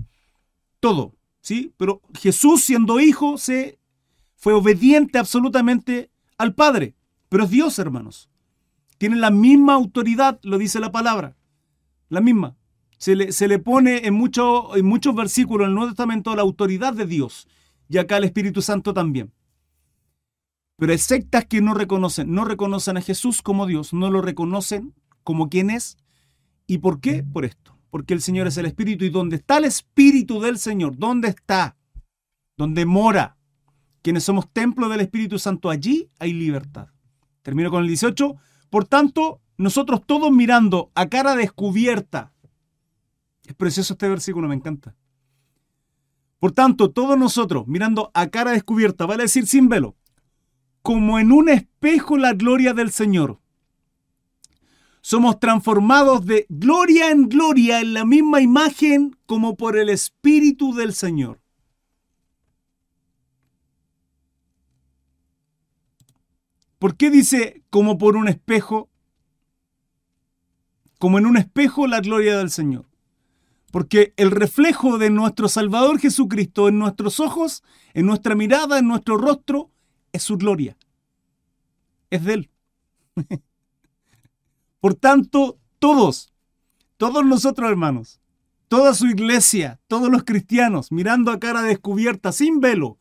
todo. 0.78 1.14
¿sí? 1.40 1.72
Pero 1.78 2.02
Jesús, 2.20 2.64
siendo 2.64 3.00
hijo, 3.00 3.38
se 3.38 3.78
fue 4.36 4.52
obediente 4.52 5.18
absolutamente 5.18 6.10
al 6.36 6.54
Padre. 6.54 6.94
Pero 7.30 7.44
es 7.44 7.50
Dios, 7.50 7.78
hermanos. 7.78 8.28
Tiene 9.04 9.16
la 9.16 9.30
misma 9.30 9.74
autoridad, 9.74 10.40
lo 10.44 10.56
dice 10.56 10.80
la 10.80 10.90
palabra. 10.90 11.36
La 12.08 12.22
misma. 12.22 12.56
Se 12.96 13.14
le, 13.14 13.32
se 13.32 13.48
le 13.48 13.58
pone 13.58 14.06
en, 14.06 14.14
mucho, 14.14 14.74
en 14.76 14.86
muchos 14.86 15.14
versículos 15.14 15.66
en 15.66 15.68
el 15.68 15.74
Nuevo 15.74 15.90
Testamento 15.90 16.34
la 16.34 16.40
autoridad 16.40 16.94
de 16.94 17.04
Dios. 17.04 17.46
Y 17.86 17.98
acá 17.98 18.16
el 18.16 18.24
Espíritu 18.24 18.62
Santo 18.62 18.94
también. 18.94 19.30
Pero 20.76 20.92
hay 20.92 20.96
sectas 20.96 21.44
que 21.44 21.60
no 21.60 21.74
reconocen, 21.74 22.32
no 22.32 22.46
reconocen 22.46 22.96
a 22.96 23.02
Jesús 23.02 23.42
como 23.42 23.66
Dios, 23.66 23.92
no 23.92 24.10
lo 24.10 24.22
reconocen 24.22 24.94
como 25.22 25.50
quien 25.50 25.68
es. 25.68 25.98
¿Y 26.66 26.78
por 26.78 27.02
qué? 27.02 27.22
Por 27.22 27.44
esto. 27.44 27.76
Porque 27.90 28.14
el 28.14 28.22
Señor 28.22 28.46
es 28.46 28.56
el 28.56 28.64
Espíritu 28.64 29.04
y 29.04 29.10
donde 29.10 29.36
está 29.36 29.58
el 29.58 29.64
Espíritu 29.64 30.40
del 30.40 30.56
Señor, 30.56 30.96
¿dónde 30.96 31.28
está? 31.28 31.76
Donde 32.56 32.86
mora. 32.86 33.36
Quienes 34.00 34.24
somos 34.24 34.50
templo 34.50 34.88
del 34.88 35.02
Espíritu 35.02 35.38
Santo, 35.38 35.68
allí 35.68 36.08
hay 36.18 36.32
libertad. 36.32 36.88
Termino 37.42 37.70
con 37.70 37.82
el 37.82 37.88
18. 37.88 38.34
Por 38.74 38.86
tanto, 38.86 39.40
nosotros 39.56 40.04
todos 40.04 40.32
mirando 40.32 40.90
a 40.96 41.08
cara 41.08 41.36
descubierta. 41.36 42.32
Es 43.46 43.54
precioso 43.54 43.92
este 43.92 44.08
versículo, 44.08 44.48
me 44.48 44.56
encanta. 44.56 44.96
Por 46.40 46.50
tanto, 46.50 46.90
todos 46.90 47.16
nosotros 47.16 47.68
mirando 47.68 48.10
a 48.14 48.26
cara 48.30 48.50
descubierta, 48.50 49.06
vale 49.06 49.22
decir 49.22 49.46
sin 49.46 49.68
velo, 49.68 49.94
como 50.82 51.20
en 51.20 51.30
un 51.30 51.50
espejo 51.50 52.16
la 52.16 52.32
gloria 52.32 52.74
del 52.74 52.90
Señor 52.90 53.38
somos 55.02 55.38
transformados 55.38 56.26
de 56.26 56.46
gloria 56.48 57.12
en 57.12 57.28
gloria 57.28 57.80
en 57.80 57.94
la 57.94 58.04
misma 58.04 58.40
imagen 58.40 59.16
como 59.26 59.54
por 59.54 59.76
el 59.76 59.88
Espíritu 59.88 60.74
del 60.74 60.94
Señor. 60.94 61.43
¿Por 66.84 66.98
qué 66.98 67.08
dice 67.08 67.62
como 67.70 67.96
por 67.96 68.14
un 68.14 68.28
espejo? 68.28 68.90
Como 70.98 71.16
en 71.16 71.24
un 71.24 71.38
espejo 71.38 71.86
la 71.86 72.00
gloria 72.00 72.36
del 72.36 72.50
Señor. 72.50 72.84
Porque 73.72 74.12
el 74.18 74.30
reflejo 74.30 74.98
de 74.98 75.08
nuestro 75.08 75.48
Salvador 75.48 75.98
Jesucristo 75.98 76.68
en 76.68 76.78
nuestros 76.78 77.20
ojos, 77.20 77.62
en 77.94 78.04
nuestra 78.04 78.34
mirada, 78.34 78.78
en 78.78 78.86
nuestro 78.86 79.16
rostro, 79.16 79.70
es 80.12 80.24
su 80.24 80.36
gloria. 80.36 80.76
Es 82.10 82.22
de 82.22 82.34
Él. 82.34 82.50
Por 84.82 84.94
tanto, 84.94 85.56
todos, 85.78 86.34
todos 86.98 87.24
nosotros 87.24 87.70
hermanos, 87.70 88.20
toda 88.68 88.92
su 88.92 89.06
iglesia, 89.06 89.80
todos 89.88 90.10
los 90.10 90.24
cristianos, 90.24 90.92
mirando 90.92 91.32
a 91.32 91.40
cara 91.40 91.62
descubierta, 91.62 92.30
sin 92.30 92.60
velo, 92.60 92.98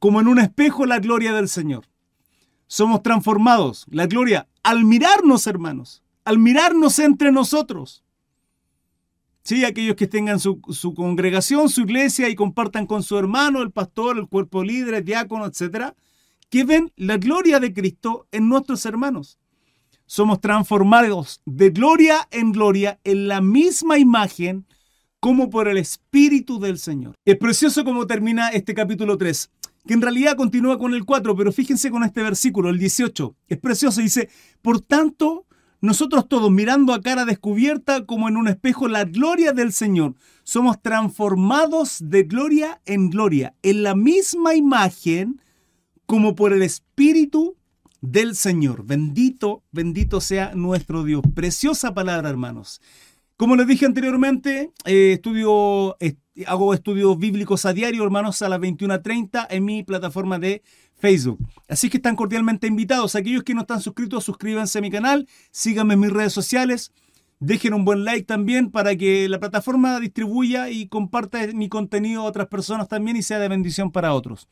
como 0.00 0.20
en 0.20 0.26
un 0.26 0.40
espejo 0.40 0.86
la 0.86 0.98
gloria 0.98 1.32
del 1.32 1.48
Señor. 1.48 1.91
Somos 2.72 3.02
transformados. 3.02 3.84
La 3.90 4.06
gloria 4.06 4.48
al 4.62 4.86
mirarnos, 4.86 5.46
hermanos, 5.46 6.02
al 6.24 6.38
mirarnos 6.38 6.98
entre 7.00 7.30
nosotros. 7.30 8.02
Sí, 9.42 9.66
aquellos 9.66 9.94
que 9.94 10.06
tengan 10.06 10.40
su, 10.40 10.58
congregación, 10.96 11.68
su 11.68 11.82
iglesia 11.82 12.30
y 12.30 12.34
compartan 12.34 12.86
con 12.86 13.02
su 13.02 13.18
hermano, 13.18 13.60
el 13.60 13.72
pastor, 13.72 14.16
el 14.16 14.26
cuerpo 14.26 14.64
líder, 14.64 14.94
el 14.94 15.04
diácono, 15.04 15.44
etc., 15.44 15.92
que 16.48 16.64
ven 16.64 16.90
la 16.96 17.18
gloria 17.18 17.60
de 17.60 17.74
Cristo 17.74 18.26
en 18.32 18.48
nuestros 18.48 18.86
hermanos. 18.86 19.38
Somos 20.06 20.40
transformados 20.40 21.42
de 21.44 21.68
gloria 21.68 22.26
en 22.30 22.52
gloria 22.52 22.98
en 23.04 23.28
la 23.28 23.42
misma 23.42 23.98
imagen 23.98 24.64
como 25.20 25.50
por 25.50 25.68
el 25.68 25.76
Espíritu 25.76 26.58
del 26.58 26.78
Señor. 26.78 27.16
Es 27.26 27.36
precioso 27.36 27.84
como 27.84 28.06
termina 28.06 28.48
este 28.48 28.72
capítulo 28.72 29.18
3, 29.18 29.50
que 29.86 29.94
en 29.94 30.02
realidad 30.02 30.36
continúa 30.36 30.78
con 30.78 30.94
el 30.94 31.04
4, 31.04 31.36
pero 31.36 31.52
fíjense 31.52 31.90
con 31.90 32.04
este 32.04 32.22
versículo, 32.22 32.70
el 32.70 32.78
18. 32.78 33.36
Es 33.48 33.58
precioso, 33.58 34.00
dice, 34.00 34.28
por 34.60 34.80
tanto, 34.80 35.46
nosotros 35.80 36.28
todos 36.28 36.50
mirando 36.50 36.94
a 36.94 37.00
cara 37.00 37.24
descubierta 37.24 38.06
como 38.06 38.28
en 38.28 38.36
un 38.36 38.46
espejo 38.46 38.86
la 38.86 39.04
gloria 39.04 39.52
del 39.52 39.72
Señor, 39.72 40.14
somos 40.44 40.80
transformados 40.80 41.98
de 42.00 42.22
gloria 42.22 42.80
en 42.86 43.10
gloria, 43.10 43.54
en 43.62 43.82
la 43.82 43.96
misma 43.96 44.54
imagen 44.54 45.40
como 46.06 46.36
por 46.36 46.52
el 46.52 46.62
Espíritu 46.62 47.56
del 48.00 48.36
Señor. 48.36 48.84
Bendito, 48.84 49.64
bendito 49.72 50.20
sea 50.20 50.54
nuestro 50.54 51.02
Dios. 51.02 51.22
Preciosa 51.34 51.94
palabra, 51.94 52.28
hermanos. 52.28 52.80
Como 53.36 53.56
les 53.56 53.66
dije 53.66 53.86
anteriormente, 53.86 54.70
eh, 54.84 55.14
estudio, 55.14 55.96
hago 56.46 56.74
estudios 56.74 57.18
bíblicos 57.18 57.64
a 57.66 57.72
diario, 57.72 58.04
hermanos, 58.04 58.40
a 58.42 58.48
las 58.48 58.60
21.30 58.60 59.46
en 59.50 59.64
mi 59.64 59.82
plataforma 59.82 60.38
de 60.38 60.62
Facebook. 60.94 61.38
Así 61.68 61.90
que 61.90 61.96
están 61.96 62.14
cordialmente 62.14 62.66
invitados. 62.66 63.16
Aquellos 63.16 63.42
que 63.42 63.54
no 63.54 63.62
están 63.62 63.80
suscritos, 63.80 64.24
suscríbanse 64.24 64.78
a 64.78 64.82
mi 64.82 64.90
canal, 64.90 65.26
síganme 65.50 65.94
en 65.94 66.00
mis 66.00 66.12
redes 66.12 66.32
sociales, 66.32 66.92
dejen 67.40 67.74
un 67.74 67.84
buen 67.84 68.04
like 68.04 68.24
también 68.24 68.70
para 68.70 68.94
que 68.94 69.28
la 69.28 69.40
plataforma 69.40 69.98
distribuya 69.98 70.70
y 70.70 70.86
comparta 70.86 71.44
mi 71.48 71.68
contenido 71.68 72.22
a 72.22 72.26
otras 72.26 72.46
personas 72.46 72.86
también 72.86 73.16
y 73.16 73.22
sea 73.22 73.40
de 73.40 73.48
bendición 73.48 73.90
para 73.90 74.14
otros. 74.14 74.48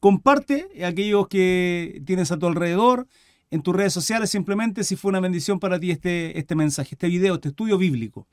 Comparte 0.00 0.66
a 0.82 0.88
aquellos 0.88 1.28
que 1.28 2.02
tienes 2.04 2.32
a 2.32 2.38
tu 2.38 2.46
alrededor 2.46 3.06
en 3.52 3.62
tus 3.62 3.76
redes 3.76 3.92
sociales 3.92 4.30
simplemente 4.30 4.82
si 4.82 4.96
fue 4.96 5.10
una 5.10 5.20
bendición 5.20 5.60
para 5.60 5.78
ti 5.78 5.90
este, 5.90 6.38
este 6.38 6.54
mensaje, 6.54 6.94
este 6.94 7.06
video, 7.06 7.34
este 7.34 7.50
estudio 7.50 7.78
bíblico. 7.78 8.26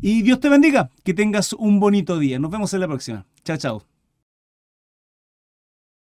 Y 0.00 0.22
Dios 0.22 0.40
te 0.40 0.48
bendiga, 0.48 0.90
que 1.04 1.14
tengas 1.14 1.52
un 1.52 1.78
bonito 1.78 2.18
día. 2.18 2.38
Nos 2.38 2.50
vemos 2.50 2.72
en 2.74 2.80
la 2.80 2.88
próxima. 2.88 3.26
Chao, 3.44 3.56
chao. 3.56 3.95